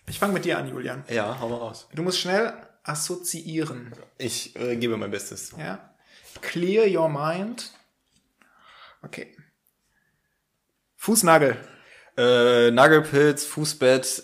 [0.08, 1.04] Ich fange mit dir an, Julian.
[1.10, 1.88] ja, hau mal raus.
[1.94, 2.54] Du musst schnell
[2.84, 3.94] assoziieren.
[4.18, 5.54] Ich äh, gebe mein Bestes.
[5.58, 5.94] Ja?
[6.42, 7.72] Clear your mind.
[9.02, 9.36] Okay.
[10.96, 11.58] Fußnagel.
[12.18, 14.24] Äh, Nagelpilz, Fußbett,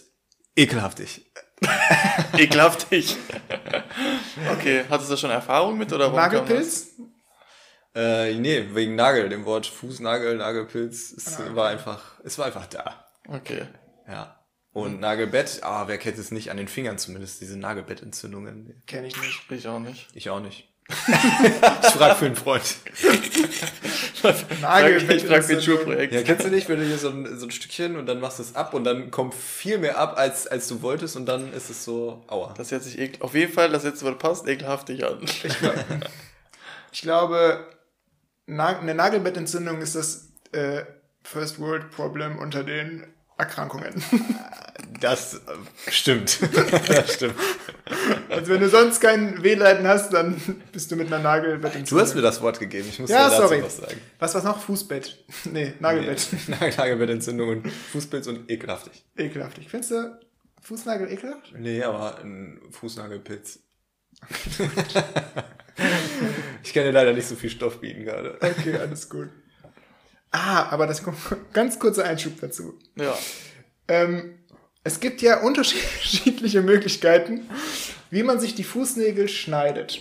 [0.55, 1.31] ekelhaftig.
[2.37, 3.17] Ekelhaftig.
[4.51, 6.91] okay, hattest du schon Erfahrung mit oder Nagelpilz?
[7.93, 13.05] Äh, nee, wegen Nagel, dem Wort Fußnagel, Nagelpilz, es war einfach, es war einfach da.
[13.27, 13.67] Okay.
[14.07, 14.38] Ja.
[14.83, 18.81] Und Nagelbett, ah, wer kennt es nicht an den Fingern zumindest, diese Nagelbettentzündungen.
[18.87, 19.51] Kenne ich nicht.
[19.51, 20.07] Ich auch nicht.
[20.13, 20.67] Ich auch nicht.
[20.89, 22.63] ich frage für einen Freund.
[24.61, 26.13] Nagelbett ich frage für ein Schulprojekt.
[26.13, 28.39] Ja, kennst du nicht, wenn du hier so ein, so ein Stückchen und dann machst
[28.39, 31.53] du es ab und dann kommt viel mehr ab, als, als du wolltest und dann
[31.53, 32.55] ist es so, aua.
[32.57, 35.19] Das hört sich ekel auf jeden Fall, das letzte Wort passt, ekelhaftig an.
[36.91, 37.67] Ich glaube,
[38.47, 40.83] Na eine Nagelbettentzündung ist das äh,
[41.23, 43.05] First World Problem unter den
[43.39, 44.03] Erkrankungen.
[44.99, 45.39] Das äh,
[45.89, 46.39] stimmt.
[46.87, 47.35] das stimmt.
[48.29, 50.35] Also wenn du sonst kein Wehleiden hast, dann
[50.71, 51.99] bist du mit einer Nagelbettentzündung.
[51.99, 53.63] Du hast mir das Wort gegeben, ich muss ja, dazu sorry.
[53.63, 54.01] was sagen.
[54.19, 54.59] Was war's noch?
[54.61, 55.25] Fußbett.
[55.51, 56.27] Nee, Nagelbett.
[56.47, 56.55] Nee.
[56.77, 59.05] Nagelbettentzündung und Fußpilz und ekelhaftig.
[59.17, 59.69] Ekelhaftig.
[59.69, 60.19] Findest du
[60.61, 61.53] Fußnagel ekelhaft?
[61.57, 63.59] Nee, aber ein Fußnagelpilz.
[66.63, 68.37] ich kann dir leider nicht so viel Stoff bieten gerade.
[68.41, 69.29] Okay, alles gut.
[70.31, 71.17] Ah, aber das kommt
[71.53, 72.77] ganz kurzer Einschub dazu.
[72.95, 73.17] Ja.
[73.87, 74.39] Ähm,
[74.83, 77.49] es gibt ja unterschiedliche Möglichkeiten,
[78.11, 79.99] wie man sich die Fußnägel schneidet.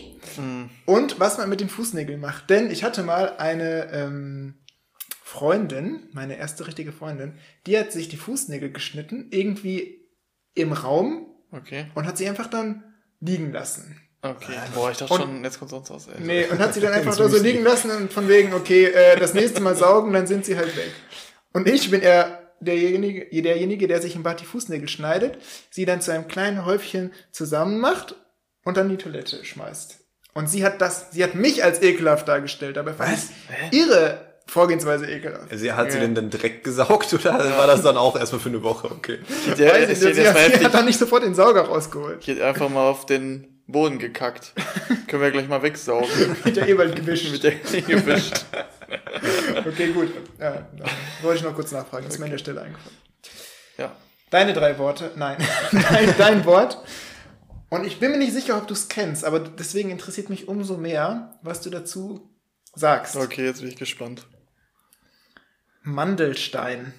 [0.87, 2.49] Und was man mit den Fußnägeln macht.
[2.51, 4.55] Denn ich hatte mal eine ähm,
[5.23, 10.07] Freundin, meine erste richtige Freundin, die hat sich die Fußnägel geschnitten, irgendwie
[10.55, 11.87] im Raum Okay.
[11.95, 12.85] und hat sie einfach dann
[13.21, 14.01] liegen lassen.
[14.23, 14.55] Okay.
[14.75, 16.09] Boah, ich dachte Und- schon, jetzt kommt sonst was.
[16.09, 16.15] Ey.
[16.21, 19.17] Nee, und hat sie dann einfach da so liegen lassen und von wegen, okay, äh,
[19.19, 20.93] das nächste Mal saugen, dann sind sie halt weg.
[21.53, 25.39] Und ich bin eher derjenige, derjenige, der sich im Bad die Fußnägel schneidet,
[25.71, 28.17] sie dann zu einem kleinen Häufchen zusammen macht
[28.65, 29.99] und dann die Toilette schmeißt.
[30.35, 33.29] Und sie hat das, sie hat mich als ekelhaft dargestellt, dabei fand Was?
[33.71, 35.51] ihre Vorgehensweise ekelhaft.
[35.53, 36.05] Also, hat sie Ja.
[36.05, 38.91] denn dann direkt gesaugt oder war das dann auch erstmal für eine Woche?
[38.91, 39.19] Okay.
[39.59, 42.19] Der, Weiß ich, sie, hat, sie hat dann nicht sofort den Sauger rausgeholt.
[42.23, 44.55] Ich hätte einfach mal auf den Boden gekackt.
[45.07, 46.09] Können wir gleich mal wegsaugen.
[46.45, 47.31] Mit der Ewald gewischt.
[47.31, 48.45] Mit der gewischt.
[49.67, 50.09] Okay, gut.
[50.39, 50.67] Ja,
[51.21, 52.97] wollte ich noch kurz nachfragen, ist mir an der Stelle eingefallen.
[53.77, 53.95] Ja.
[54.31, 55.37] Deine drei Worte, nein,
[55.73, 56.79] dein, dein Wort.
[57.69, 60.79] Und ich bin mir nicht sicher, ob du es kennst, aber deswegen interessiert mich umso
[60.79, 62.31] mehr, was du dazu
[62.75, 63.17] sagst.
[63.17, 64.27] Okay, jetzt bin ich gespannt.
[65.83, 66.95] Mandelstein.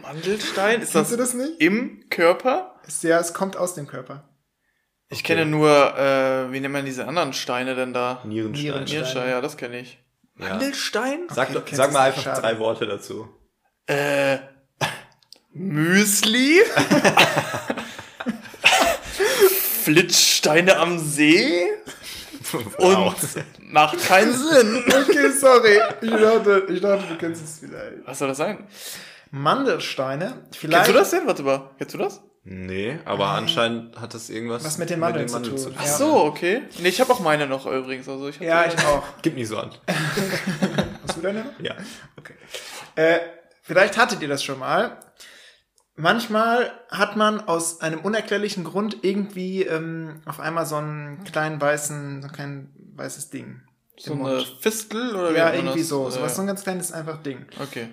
[0.00, 0.82] Mandelstein?
[0.82, 1.60] Ist Kennst das, du das nicht?
[1.60, 2.79] im Körper?
[2.90, 4.24] Ist, ja, es kommt aus dem Körper.
[5.10, 8.20] Ich kenne nur, äh, wie nennt man diese anderen Steine denn da?
[8.24, 8.64] Nierenstein.
[8.64, 9.00] Nierenstein.
[9.00, 10.02] Nierscher, ja, das kenne ich.
[10.36, 10.48] Ja.
[10.48, 11.28] Mandelstein?
[11.30, 13.28] Sag, Okay, sag mal einfach drei Worte dazu.
[13.86, 14.38] Äh,
[15.52, 16.62] Müsli?
[19.84, 21.68] Flitzsteine am See?
[22.78, 23.14] Und
[23.60, 24.84] macht keinen Sinn.
[24.88, 25.80] Okay, sorry.
[26.00, 28.04] Ich dachte, ich dachte du kennst es vielleicht.
[28.04, 28.66] Was soll das sein?
[29.30, 30.44] Mandelsteine.
[30.50, 30.86] Vielleicht.
[30.86, 31.26] Kennst du das denn?
[31.28, 31.70] Warte mal.
[31.78, 32.20] Kennst du das?
[32.42, 35.74] Nee, aber anscheinend hat das irgendwas Was mit den Mandeln zu tun.
[35.78, 35.88] Ach Ja.
[35.96, 36.62] so, okay.
[36.78, 38.08] Nee, ich habe auch meine noch übrigens.
[38.08, 39.02] Also ich hab Ja, ich auch.
[39.20, 39.70] Gib nicht so an.
[41.06, 41.60] Hast du deine noch?
[41.60, 41.74] Ja.
[42.16, 42.34] Okay.
[42.96, 43.18] Äh,
[43.62, 44.98] vielleicht hattet ihr das schon mal.
[45.96, 52.22] Manchmal hat man aus einem unerklärlichen Grund irgendwie ähm, auf einmal so einen kleinen weißen,
[52.22, 53.60] so ein klein weißes Ding.
[53.98, 54.56] So eine Mund.
[54.60, 55.88] Fistel oder wie Ja, irgendwie das?
[55.88, 56.08] so.
[56.08, 56.24] So Ja.
[56.24, 57.44] was so ein ganz kleines einfach Ding.
[57.60, 57.88] Okay.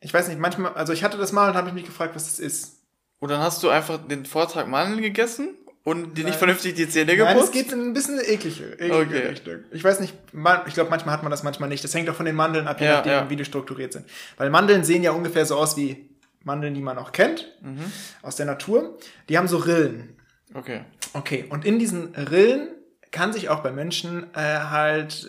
[0.00, 2.38] Ich weiß nicht, manchmal, also ich hatte das mal und habe mich gefragt, was das
[2.40, 2.79] ist.
[3.20, 5.54] Und dann hast du einfach den Vortag Mandeln gegessen
[5.84, 6.30] und dir Nein.
[6.30, 7.46] nicht vernünftig die Zähne Nein, geputzt?
[7.46, 9.26] es geht in ein bisschen eklige, eklige Okay.
[9.28, 9.54] Richtung.
[9.70, 11.84] Ich weiß nicht, man, ich glaube, manchmal hat man das, manchmal nicht.
[11.84, 13.30] Das hängt auch von den Mandeln ab, je Ja, nachdem, ja.
[13.30, 14.06] wie die strukturiert sind.
[14.36, 16.08] Weil Mandeln sehen ja ungefähr so aus wie
[16.42, 17.92] Mandeln, die man auch kennt, Mhm.
[18.22, 18.98] aus der Natur.
[19.28, 20.16] Die haben so Rillen.
[20.54, 20.80] Okay.
[21.12, 22.68] Okay, und in diesen Rillen
[23.10, 25.28] kann sich auch bei Menschen äh, halt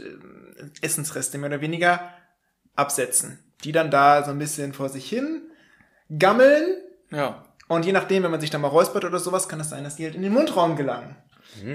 [0.61, 2.09] äh, Essensreste mehr oder weniger
[2.75, 5.41] absetzen, die dann da so ein bisschen vor sich hin
[6.17, 6.77] gammeln.
[7.11, 7.43] Ja.
[7.71, 9.95] Und je nachdem, wenn man sich da mal räuspert oder sowas, kann es sein, dass
[9.95, 11.15] die halt in den Mundraum gelangen.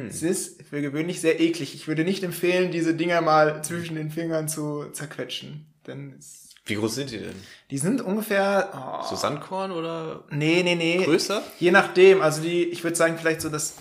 [0.09, 1.75] Es ist für gewöhnlich sehr eklig.
[1.75, 5.73] Ich würde nicht empfehlen, diese Dinger mal zwischen den Fingern zu zerquetschen.
[5.87, 7.35] Denn es, Wie groß sind die denn?
[7.71, 8.69] die sind ungefähr.
[8.75, 11.03] Oh, So Sandkorn oder nee, nee, nee.
[11.03, 11.43] größer?
[11.59, 13.77] Je nachdem, also die, ich würde sagen, vielleicht so das,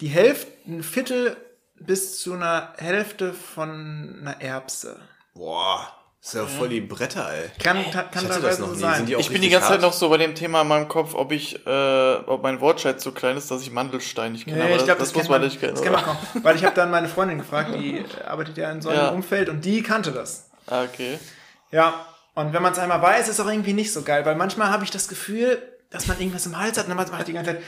[0.00, 1.36] die Hälfte, ein Viertel
[1.74, 5.00] bis zu einer Hälfte von einer Erbse.
[5.34, 5.88] Boah,
[6.24, 7.50] ist ja voll die Bretter, ey.
[7.62, 9.02] Kann, kann, Ich kann hatte das teilweise noch sein.
[9.14, 9.82] Auch Ich bin die ganze Zeit hart?
[9.82, 13.10] noch so bei dem Thema in meinem Kopf, ob ich, äh, ob mein Wortschatz so
[13.10, 14.58] klein ist, dass ich Mandelstein nicht kenne.
[14.58, 15.72] Nee, aber ich glaube, das, das, muss man man nicht kennen.
[15.74, 16.16] Das kennt man kaum.
[16.42, 19.08] Weil ich habe dann meine Freundin gefragt, die äh, arbeitet ja in so einem Ja.
[19.08, 20.48] Umfeld und die kannte das.
[20.68, 21.18] Ah, okay.
[21.72, 24.36] Ja, und wenn man es einmal weiß, ist es auch irgendwie nicht so geil, weil
[24.36, 25.60] manchmal habe ich das Gefühl,
[25.90, 27.62] dass man irgendwas im Hals hat und dann macht die ganze Zeit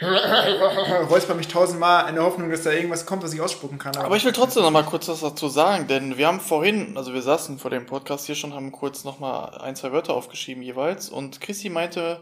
[1.10, 3.96] räusper mich tausendmal in der Hoffnung, dass da irgendwas kommt, was ich ausspucken kann.
[3.96, 7.14] Aber ich will trotzdem noch mal kurz was dazu sagen, denn wir haben vorhin, also
[7.14, 10.62] wir saßen vor dem Podcast hier schon, haben kurz noch mal ein, zwei Wörter aufgeschrieben
[10.62, 12.20] jeweils und Chrissy meinte,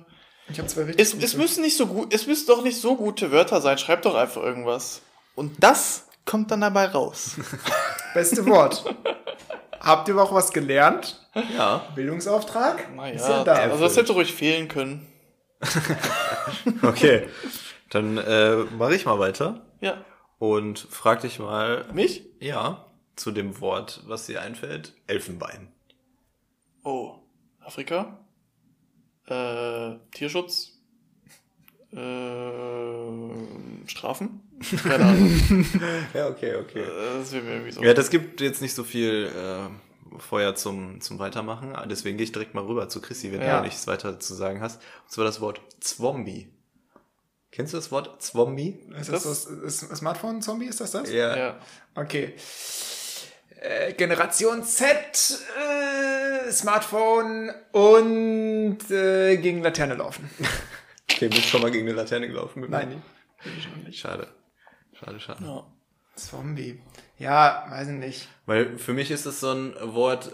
[0.48, 2.96] ich habe zwei richtig es, es müssen nicht so gut, es müssen doch nicht so
[2.96, 5.02] gute Wörter sein, schreib doch einfach irgendwas.
[5.34, 7.32] Und das kommt dann dabei raus.
[8.14, 8.84] beste Wort.
[9.80, 11.20] Habt ihr auch was gelernt?
[11.56, 11.84] Ja.
[11.94, 12.94] Bildungsauftrag?
[12.96, 13.52] Naja, Ist ja da.
[13.54, 15.06] also das hätte ruhig fehlen können.
[16.82, 17.28] Okay.
[17.96, 20.04] Dann äh, mache ich mal weiter Ja.
[20.38, 22.24] und frag dich mal, Mich?
[22.40, 22.84] ja,
[23.16, 24.92] zu dem Wort, was dir einfällt.
[25.06, 25.72] Elfenbein.
[26.84, 27.14] Oh.
[27.60, 28.18] Afrika?
[29.26, 30.72] Äh, Tierschutz?
[31.90, 34.40] Äh, Strafen?
[34.82, 35.40] Keine Ahnung.
[36.14, 36.80] Ja, okay, okay.
[36.82, 37.82] Äh, das wird mir irgendwie so.
[37.82, 41.74] Ja, das gibt jetzt nicht so viel äh, Feuer zum, zum Weitermachen.
[41.88, 43.58] Deswegen gehe ich direkt mal rüber zu Chrissy, wenn Ja.
[43.58, 44.82] du nichts weiter zu sagen hast.
[45.04, 46.52] Und zwar das Wort Zwombi.
[47.56, 48.78] Kennst du das Wort Zwombi?
[49.00, 51.10] Ist das ist Smartphone-Zombie, ist das das?
[51.10, 51.58] ja.
[51.94, 52.34] Okay.
[53.62, 60.28] Äh, Generation Z, äh, Smartphone und äh, gegen Laterne laufen.
[61.08, 63.02] Okay, bist schon mal gegen eine Laterne gelaufen mit Nein.
[63.86, 63.92] mir?
[63.92, 64.26] Schade.
[64.92, 65.42] Schade, schade.
[65.42, 65.64] ja.
[66.14, 66.82] Zombie.
[67.16, 68.28] Ja, weiß ich nicht.
[68.44, 70.30] Weil für mich ist es so ein Wort,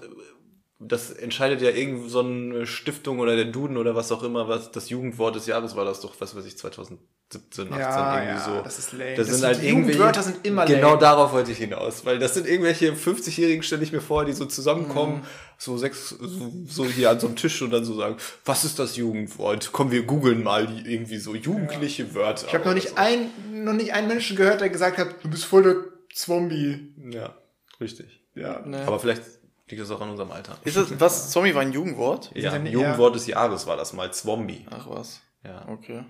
[0.88, 4.70] das entscheidet ja irgend so eine Stiftung oder der Duden oder was auch immer, was
[4.72, 7.00] das Jugendwort des Jahres war das doch, was weiß ich, 2017,
[7.72, 8.62] 18 Ja, irgendwie ja, so.
[8.62, 9.14] das ist lame.
[9.16, 11.00] Das, Das sind halt die irgendwelche Jugendwörter sind immer Genau lame.
[11.00, 14.44] darauf wollte ich hinaus, weil das sind irgendwelche 50-Jährigen, stelle ich mir vor, die so
[14.44, 15.26] zusammenkommen, Mhm.
[15.58, 18.78] so sechs, so, so hier an so einem Tisch und dann so sagen, was ist
[18.78, 19.70] das Jugendwort?
[19.72, 22.46] Komm, wir googeln mal die irgendwie so jugendliche Wörter.
[22.48, 23.30] Ich habe noch nicht ein,
[23.64, 25.76] noch nicht einen Menschen gehört, der gesagt hat, du bist voll der
[26.14, 26.92] Zombie.
[27.10, 27.34] Ja,
[27.80, 28.20] richtig.
[28.34, 28.60] Ja.
[28.66, 28.82] Ne.
[28.86, 29.22] Aber vielleicht
[29.72, 30.56] liegt das auch an unserem Alter.
[30.64, 32.30] Ist das, was, Zombie war ein Jugendwort?
[32.34, 34.64] Ja, ja nicht- Jugendwort des Jahres war das mal, Zwombi.
[34.70, 35.20] Ach was.
[35.44, 35.66] Ja.
[35.68, 36.04] Okay.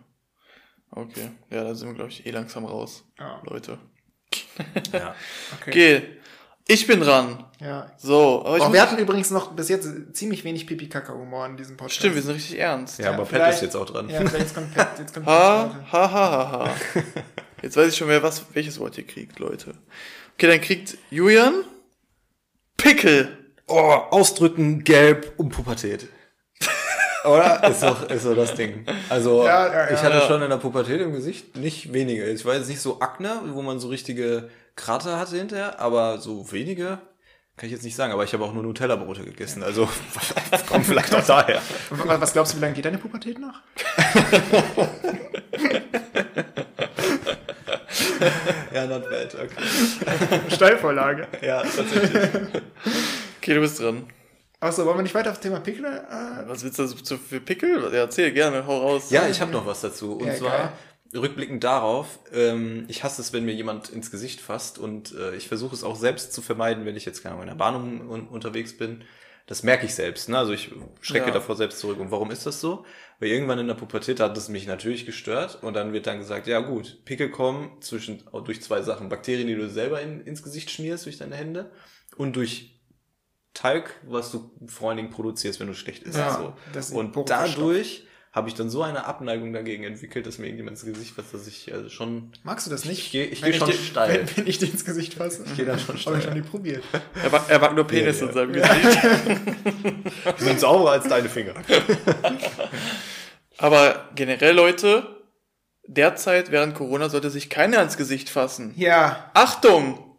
[0.90, 1.30] Okay.
[1.50, 3.04] Ja, da sind wir, glaube ich, eh langsam raus.
[3.18, 3.40] Ja.
[3.44, 3.78] Leute.
[4.92, 5.14] ja.
[5.60, 5.70] Okay.
[5.70, 6.02] Okay.
[6.68, 7.44] Ich bin dran.
[7.60, 7.90] Ja.
[7.98, 11.76] So, aber ich Oh, wir hatten übrigens noch bis jetzt ziemlich wenig Pipi-Kaka-Humor in diesem
[11.76, 11.98] Podcast.
[11.98, 13.00] Stimmt, wir sind richtig ernst.
[13.00, 14.08] Ja, aber Pat ist jetzt auch dran.
[14.08, 14.96] Ja, jetzt kommt Pat.
[14.98, 15.92] Jetzt kommt Ha, Pat.
[15.92, 16.74] ha, ha, ha, ha.
[17.62, 19.74] Jetzt weiß ich schon mehr, was, welches Wort ihr kriegt, Leute.
[20.34, 21.64] Okay, dann kriegt Julian
[22.76, 23.38] Pickel.
[23.68, 26.08] Oh, ausdrücken, gelb und Pubertät.
[27.24, 27.62] Oder?
[27.68, 28.84] Ist doch, ist so das Ding.
[29.08, 30.26] Also, Ja, ja, ich hatte Ja.
[30.26, 32.28] schon in der Pubertät im Gesicht nicht wenige.
[32.28, 36.50] Ich war jetzt nicht so Akne, wo man so richtige Krater hatte hinterher, aber so
[36.50, 36.98] wenige
[37.56, 38.12] kann ich jetzt nicht sagen.
[38.12, 39.62] Aber ich habe auch nur Nutella-Brote gegessen.
[39.62, 39.88] Also,
[40.68, 41.62] kommt vielleicht auch daher.
[41.90, 43.54] Was was glaubst du, wie lange geht deine Pubertät noch?
[48.74, 49.34] Ja, not bad.
[49.34, 50.40] Okay.
[50.54, 51.26] Steilvorlage.
[51.42, 52.30] Ja, tatsächlich.
[53.43, 54.07] Okay, du bist dran.
[54.61, 55.84] Achso, wollen wir nicht weiter auf das Thema Pickel?
[55.84, 57.82] Äh, Was willst du für Pickel?
[57.93, 59.11] Ja, erzähl gerne, hau raus.
[59.11, 60.12] Ja, ich habe noch was dazu.
[60.12, 60.51] Und Ja, zwar
[61.12, 61.20] geil.
[61.22, 65.49] rückblickend darauf, ähm, ich hasse es, wenn mir jemand ins Gesicht fasst und äh, ich
[65.49, 68.09] versuche es auch selbst zu vermeiden, wenn ich jetzt keine Ahnung, in der Bahn un
[68.09, 69.03] un unterwegs bin.
[69.47, 70.28] Das merke ich selbst.
[70.28, 70.38] Ne?
[70.38, 70.70] Also ich
[71.01, 71.32] schrecke Ja.
[71.32, 71.99] davor selbst zurück.
[71.99, 72.86] Und warum ist das so?
[73.18, 76.47] Weil irgendwann in der Pubertät hat es mich natürlich gestört und dann wird dann gesagt,
[76.47, 79.09] ja gut, Pickel kommen zwischen durch zwei Sachen.
[79.09, 81.72] Bakterien, die du selber in, ins Gesicht schmierst durch deine Hände
[82.16, 82.68] und durch
[83.55, 86.16] Talg, was du vor allen Dingen produzierst, wenn du schlecht isst.
[86.18, 86.53] Ja, so.
[86.72, 90.78] das ist Und dadurch habe ich dann so eine Abneigung dagegen entwickelt, dass mir irgendjemand
[90.78, 92.32] ins Gesicht fasst, dass ich also schon.
[92.44, 92.98] Magst du das nicht?
[93.00, 94.26] Ich geh- ich geh schon dir- steil.
[94.26, 95.44] Wenn, wenn ich dir ins Gesicht fasse.
[95.44, 96.22] Ich geh dann schon Habe ich steil.
[96.22, 96.82] schon nie probiert.
[97.22, 98.34] Er, wa- er wagt nur Penis Ja, in ja.
[98.34, 99.00] seinem Gesicht.
[100.40, 101.53] Die sind sauberer als deine Finger.
[103.59, 105.22] Aber generell, Leute,
[105.86, 108.72] derzeit während Corona sollte sich keiner ins Gesicht fassen.
[108.76, 110.16] Ja, Achtung!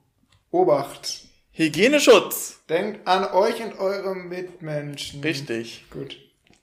[0.52, 1.23] Obacht.
[1.56, 2.64] Hygieneschutz!
[2.68, 5.22] Denkt an euch und eure Mitmenschen.
[5.22, 5.86] Richtig.
[5.92, 6.18] Gut.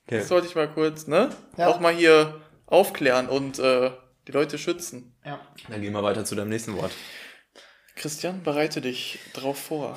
[0.09, 1.31] Das sollte ich mal kurz, ne?
[1.57, 1.69] Ja.
[1.69, 3.93] Auch mal hier aufklären und äh,
[4.27, 5.15] die Leute schützen.
[5.25, 5.41] Ja.
[5.69, 6.91] Dann gehen wir weiter zu deinem nächsten Wort.
[7.95, 9.97] Christian, bereite dich drauf vor.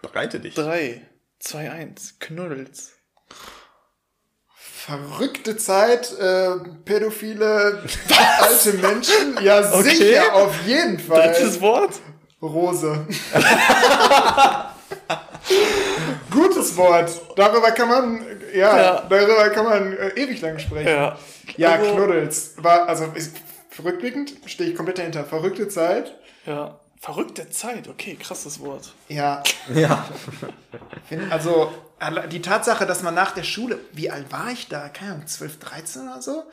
[0.00, 0.54] Bereite dich.
[0.54, 1.06] Drei,
[1.38, 2.92] zwei, eins, Knuddels.
[4.54, 7.84] Verrückte Zeit, äh, pädophile
[8.40, 9.38] alte Menschen.
[9.42, 9.90] Ja, Okay.
[9.94, 11.32] sicher, auf jeden Fall.
[11.32, 12.00] Drittes Wort?
[12.42, 13.06] Rose.
[16.30, 17.10] Gutes Wort.
[17.36, 18.24] Darüber kann man,
[18.54, 19.06] ja, Ja.
[19.08, 20.88] darüber kann man äh, ewig lang sprechen.
[20.88, 21.18] Ja.
[21.56, 22.54] Ja, Also- Knuddels.
[22.58, 23.36] War, also, ist
[23.82, 25.24] rückblickend stehe ich komplett dahinter.
[25.24, 26.14] Verrückte Zeit.
[26.46, 26.78] Ja.
[27.00, 28.94] Verrückte Zeit, okay, krasses Wort.
[29.08, 29.42] Ja,
[29.74, 30.06] Ja.
[31.30, 31.72] also
[32.30, 34.88] die Tatsache, dass man nach der Schule, wie alt war ich da?
[34.88, 36.44] Keine Ahnung, 12, 13 oder so?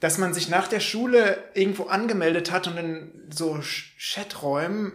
[0.00, 3.60] Dass man sich nach der Schule irgendwo angemeldet hat und in so
[3.96, 4.92] Chaträumen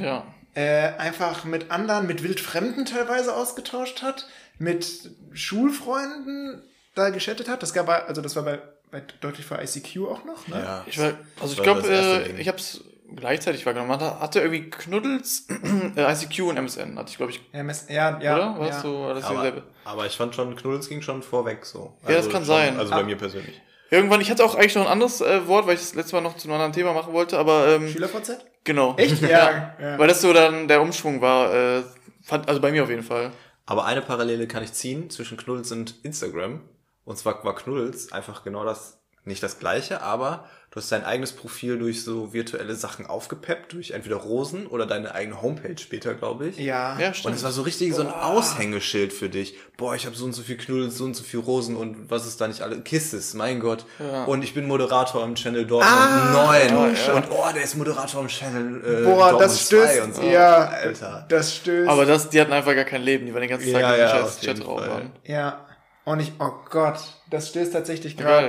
[0.00, 0.24] Ja.
[0.54, 4.26] äh, einfach mit anderen, mit Wildfremden teilweise ausgetauscht hat,
[4.58, 6.62] mit Schulfreunden
[6.94, 7.62] da geschattet hat.
[7.62, 8.58] Das gab bei, also das war bei,
[8.90, 10.56] bei deutlich vor ICQ auch noch, ne?
[10.62, 10.84] ja.
[10.86, 12.80] Ich war, also ich glaube, äh, ich hab's
[13.14, 13.90] gleichzeitig wahrgenommen.
[13.98, 15.46] Man hatte irgendwie Knuddels,
[15.96, 18.58] äh, ICQ und MSN, hatte ich, glaube ich, MS, ja, ja, oder?
[18.58, 18.80] War ja.
[18.80, 19.62] so, war das Aber, dieselbe?
[19.84, 21.96] aber ich fand schon, Knuddels ging schon vorweg so.
[22.06, 22.78] Ja, das kann schon, sein.
[22.78, 22.96] Also Ah.
[22.96, 23.60] bei mir persönlich.
[23.90, 26.20] Irgendwann, ich hatte auch eigentlich noch ein anderes äh, Wort, weil ich das letzte Mal
[26.20, 28.44] noch zu einem anderen Thema machen wollte, aber ähm, SchülerVZ?
[28.68, 28.94] Genau.
[28.96, 29.20] Echt?
[29.28, 29.74] Ja.
[29.80, 29.98] ja.
[29.98, 31.82] Weil das so dann der Umschwung war, äh,
[32.22, 33.32] fand, also bei mir auf jeden Fall.
[33.66, 36.60] Aber eine Parallele kann ich ziehen zwischen Knuddels und Instagram.
[37.04, 41.32] Und zwar war Knuddels einfach genau das, nicht das gleiche, aber du hast dein eigenes
[41.32, 46.48] Profil durch so virtuelle Sachen aufgepeppt, durch entweder Rosen oder deine eigene Homepage später, glaube
[46.48, 46.58] ich.
[46.58, 46.98] Ja.
[46.98, 47.36] Ja, Und stimmt.
[47.36, 49.54] es war so richtig so ein Aushängeschild für dich.
[49.76, 52.26] Boah, ich habe so und so viel Knuddels, so und so viel Rosen und was
[52.26, 52.80] ist da nicht alle?
[52.80, 53.84] Kisses, mein Gott.
[53.98, 54.24] Ja.
[54.24, 56.94] Und ich bin Moderator im Channel Dortmund Ah, 9.
[56.96, 57.12] ja.
[57.14, 60.00] Und oh, der ist Moderator im Channel äh, Boah, Dortmund das 2 stößt.
[60.02, 60.22] und so.
[60.22, 61.26] Ja, Alter.
[61.28, 61.88] das stößt.
[61.88, 64.00] aber das, die hatten einfach gar kein Leben, die waren den ganzen Tag Ja, im
[64.00, 64.78] ja, Chat- auf jeden Chatraum.
[64.78, 64.88] Fall.
[64.90, 65.12] waren.
[65.24, 65.64] ja.
[66.08, 66.98] Und ich, oh Gott,
[67.28, 68.46] das stößt tatsächlich gerade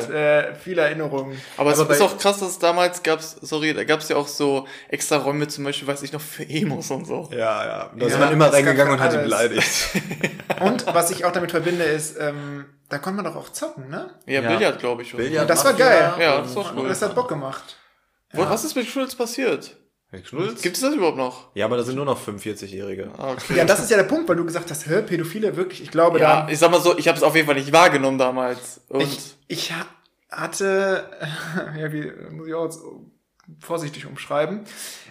[0.51, 1.37] äh, viele Erinnerungen.
[1.57, 4.15] Aber, Aber es ist bei- auch krass, dass es damals gab's, sorry, da gab's ja
[4.15, 7.27] auch so extra Räume zum Beispiel, weiß ich noch, für Emos und so.
[7.31, 7.91] Ja, ja.
[7.97, 9.69] Da ist Ja, man immer reingegangen und hat ihn beleidigt.
[10.61, 14.09] Und was ich auch damit verbinde, ist, ähm, da konnte man doch auch zocken, ne?
[14.25, 14.57] Ja, Ja.
[14.57, 15.15] Billard, glaube ich.
[15.15, 16.13] Billard, Und das war geil.
[16.19, 16.81] Ja, das war cool.
[16.81, 17.77] Und das hat Bock gemacht.
[18.33, 19.75] Wo- Was ist mit Schulz passiert?
[20.11, 21.49] Gibt es das überhaupt noch?
[21.55, 23.11] Ja, aber da sind nur noch 45-Jährige.
[23.17, 23.57] Ah, okay.
[23.57, 26.19] Ja, das ist ja der Punkt, weil du gesagt hast, hä, Pädophile, wirklich, ich glaube,
[26.19, 28.81] Ja, da, ich sag mal so, ich habe es auf jeden Fall nicht wahrgenommen damals.
[28.89, 29.85] Und ich, ich ha-
[30.31, 31.09] hatte,
[31.79, 32.79] ja, wie, muss ich auch jetzt
[33.59, 34.61] vorsichtig umschreiben,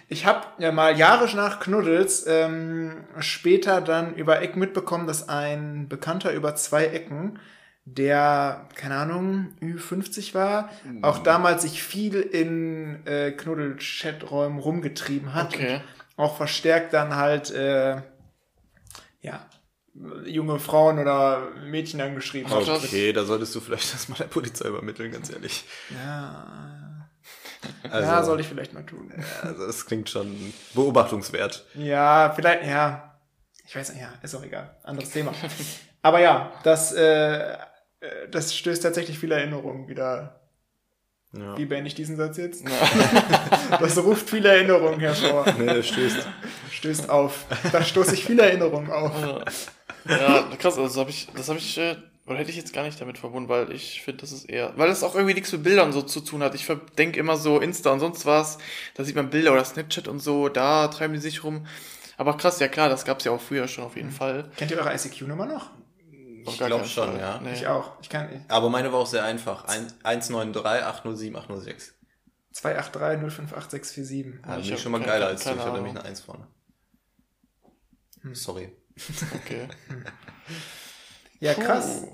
[0.09, 5.87] ich habe ja mal Jahre nach Knuddels ähm, später dann über Ecken mitbekommen, dass ein
[5.87, 7.39] Bekannter über zwei Ecken,
[7.85, 10.69] der, keine Ahnung, Ü50 war,
[11.01, 15.53] auch damals sich viel in äh, Knuddel-Chaträumen rumgetrieben hat.
[15.55, 15.81] Okay.
[16.15, 18.01] Und auch verstärkt dann halt, äh,
[19.21, 19.45] ja,
[20.25, 22.67] junge Frauen oder Mädchen angeschrieben hat.
[22.69, 25.65] Okay, da solltest du vielleicht das mal der Polizei übermitteln, ganz ehrlich.
[25.89, 27.09] Ja,
[27.83, 29.11] Also, ja, soll ich vielleicht mal tun.
[29.41, 31.65] Also, das klingt schon beobachtungswert.
[31.73, 33.19] Ja, vielleicht, ja.
[33.65, 34.77] Ich weiß nicht, ja, ist auch egal.
[34.83, 35.33] Anderes Thema.
[36.01, 37.57] Aber ja, das, äh,
[38.31, 40.39] das stößt tatsächlich viele Erinnerungen wieder.
[41.37, 41.57] Ja.
[41.57, 42.63] Wie beende ich diesen Satz jetzt?
[43.79, 45.45] Das ruft viele Erinnerungen hervor.
[45.59, 46.27] Nee, das stößt.
[46.71, 47.45] Stößt auf.
[47.71, 49.13] Da stoße ich viele Erinnerungen auf.
[50.09, 52.83] ja, krass, also das habe ich, das habe ich, äh, oder hätte ich jetzt gar
[52.83, 55.63] nicht damit verbunden, weil ich finde, das ist eher, weil das auch irgendwie nichts mit
[55.63, 56.55] Bildern so zu tun hat.
[56.55, 58.57] Ich denke immer so Insta und sonst was,
[58.95, 61.67] da sieht man Bilder oder Snapchat und so, da treiben die sich rum.
[62.17, 64.49] Aber krass, ja klar, das gab's ja auch früher schon auf jeden Fall.
[64.57, 65.69] Kennt ihr eure ICQ-Nummer noch?
[66.47, 67.19] Ich glaube schon, Fall.
[67.19, 67.39] ja.
[67.41, 67.53] Nee.
[67.53, 67.99] Ich auch.
[68.01, 69.65] Ich kann Aber meine war auch sehr einfach.
[69.65, 71.93] Ein- 193 807 806.
[72.53, 74.41] 283 058647.
[74.45, 75.51] Ja, Ich bin ich schon mal geiler als du.
[75.51, 76.47] Ich hatte nämlich eine 1 vorne.
[78.33, 78.71] Sorry.
[79.35, 79.67] Okay.
[81.41, 82.01] Ja, krass.
[82.01, 82.07] Puh.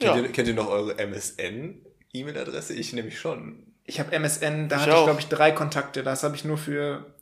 [0.00, 0.16] Kennt, Ja.
[0.16, 2.72] ihr, kennt ihr noch eure MSN-E-Mail-Adresse?
[2.72, 3.74] Ich nämlich schon.
[3.84, 5.04] Ich habe MSN, da Ich hatte ich, auch.
[5.04, 6.02] glaube ich, drei Kontakte.
[6.02, 7.14] Das habe ich nur für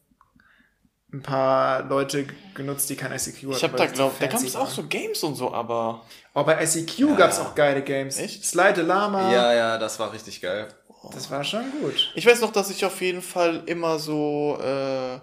[1.13, 3.53] ein paar Leute genutzt, die kein ICQ hatten.
[3.53, 6.03] Ich weil da glaubt, da gab es auch so Games und so, aber
[6.35, 8.19] Oh, bei ICQ gab's auch geile Games.
[8.19, 8.45] Echt?
[8.45, 9.31] Slide the Lama.
[9.31, 10.69] Ja, ja, das war richtig geil.
[11.13, 12.13] Das war schon gut.
[12.15, 15.17] ich weiß noch, dass ich auf jeden Fall immer so, äh,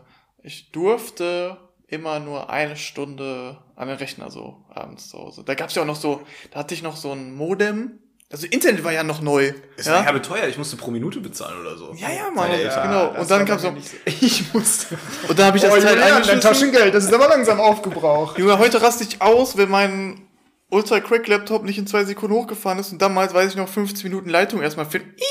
[0.43, 5.43] ich durfte immer nur eine Stunde an den Rechner so abends zu Hause.
[5.43, 6.21] Da gab's ja auch noch so,
[6.51, 7.99] da hatte ich noch so ein Modem
[8.31, 9.53] Also Internet war ja noch neu.
[9.75, 10.13] Es war ja?
[10.13, 11.95] ja teuer, ich musste pro Minute bezahlen oder so.
[11.95, 12.35] Ja, ja, Mann.
[12.49, 12.87] Meine Eltern.
[12.87, 13.19] genau.
[13.19, 13.75] Und dann kam so.
[14.05, 14.99] Ich musste.
[15.27, 16.39] und dann habe ich das Oh, Teil Julian, dein.
[16.39, 18.37] Taschengeld, das ist aber langsam aufgebraucht.
[18.37, 20.27] Junge, heute raste ich aus, wenn mein
[20.69, 24.07] Ultra Crack Laptop nicht in zwei Sekunden hochgefahren ist und damals weiß ich noch 15
[24.07, 25.11] Minuten Leitung erstmal finden.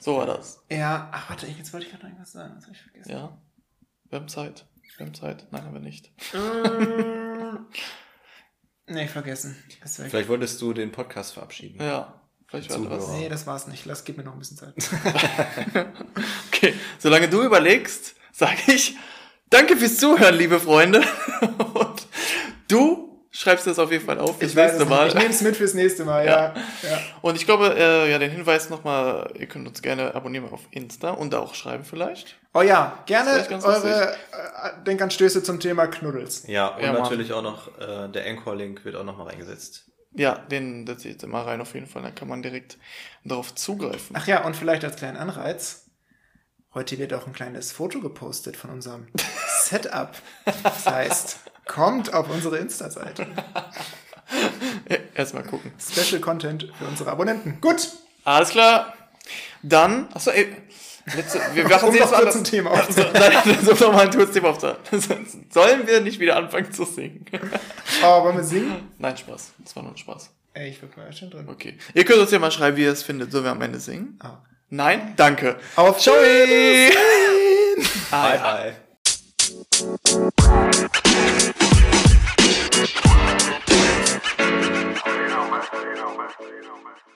[0.00, 0.58] so war das.
[0.68, 2.54] Ja, ach warte, jetzt wollte ich gerade noch irgendwas sagen.
[2.56, 3.12] Das habe ich vergessen.
[3.12, 3.38] Ja.
[4.10, 4.66] Wir haben Zeit.
[4.96, 5.46] Wir haben Zeit.
[5.52, 6.10] Nein, haben wir nicht.
[8.86, 9.56] Nee, vergessen.
[9.84, 10.10] Ist weg.
[10.10, 11.82] Vielleicht wolltest du den Podcast verabschieden.
[11.82, 12.20] Ja.
[12.46, 13.08] Vielleicht war das.
[13.08, 13.84] Nee, das war's nicht.
[13.86, 14.74] Lass, gib mir noch ein bisschen Zeit.
[16.52, 18.96] Okay, solange du überlegst, sage ich
[19.54, 21.00] Danke fürs Zuhören, liebe Freunde.
[21.74, 22.06] Und
[22.66, 23.03] du
[23.34, 24.88] schreibst das auf jeden Fall auf fürs Ich weiß nächste.
[24.88, 25.08] Mal.
[25.08, 26.54] Ich nehme es mit fürs nächste Mal, ja.
[26.82, 26.98] ja.
[27.20, 31.10] Und ich glaube, äh, ja, den Hinweis nochmal, ihr könnt uns gerne abonnieren auf Insta
[31.10, 32.36] und da auch schreiben vielleicht.
[32.54, 36.46] Oh ja, gerne eure äh, Denkanstöße zum Thema Knuddels.
[36.46, 37.02] Ja, und Ja, Mann.
[37.02, 39.90] natürlich auch noch, äh, der Anchor-Link wird auch noch mal reingesetzt.
[40.12, 42.78] Ja, den setze ich jetzt immer rein auf jeden Fall, dann kann man direkt
[43.24, 44.14] darauf zugreifen.
[44.16, 45.90] Ach ja, und vielleicht als kleinen Anreiz.
[46.72, 49.06] Heute wird auch ein kleines Foto gepostet von unserem
[49.64, 50.12] Setup.
[50.62, 53.26] Das heißt, kommt auf unsere Insta-Seite.
[55.14, 55.72] Erstmal gucken.
[55.78, 57.58] Special Content für unsere Abonnenten.
[57.60, 57.88] Gut,
[58.24, 58.94] Alles klar.
[59.62, 60.54] Dann, achso, ey,
[61.16, 63.12] letzte, wir machen um jetzt mal ein Thema aufzunehmen.
[63.14, 64.78] Nein, so nochmal ein Kurzthema aufzunehmen.
[65.50, 67.24] Sollen wir nicht wieder anfangen zu singen?
[68.02, 68.90] Oh, wollen wir singen?
[68.98, 69.52] Nein, Spaß.
[69.58, 70.30] Das war nur ein Spaß.
[70.52, 71.48] Ey, ich bin mal schon drin.
[71.48, 71.78] Okay.
[71.94, 73.32] Ihr könnt uns ja mal schreiben, wie ihr es findet.
[73.32, 74.18] Sollen wir am Ende singen?
[74.22, 74.38] Ah.
[74.70, 75.14] Nein?
[75.16, 75.56] Danke.
[75.76, 76.14] Auf Ciao.
[78.10, 80.34] Bye, bye.
[80.74, 80.88] You
[86.62, 87.13] don't you.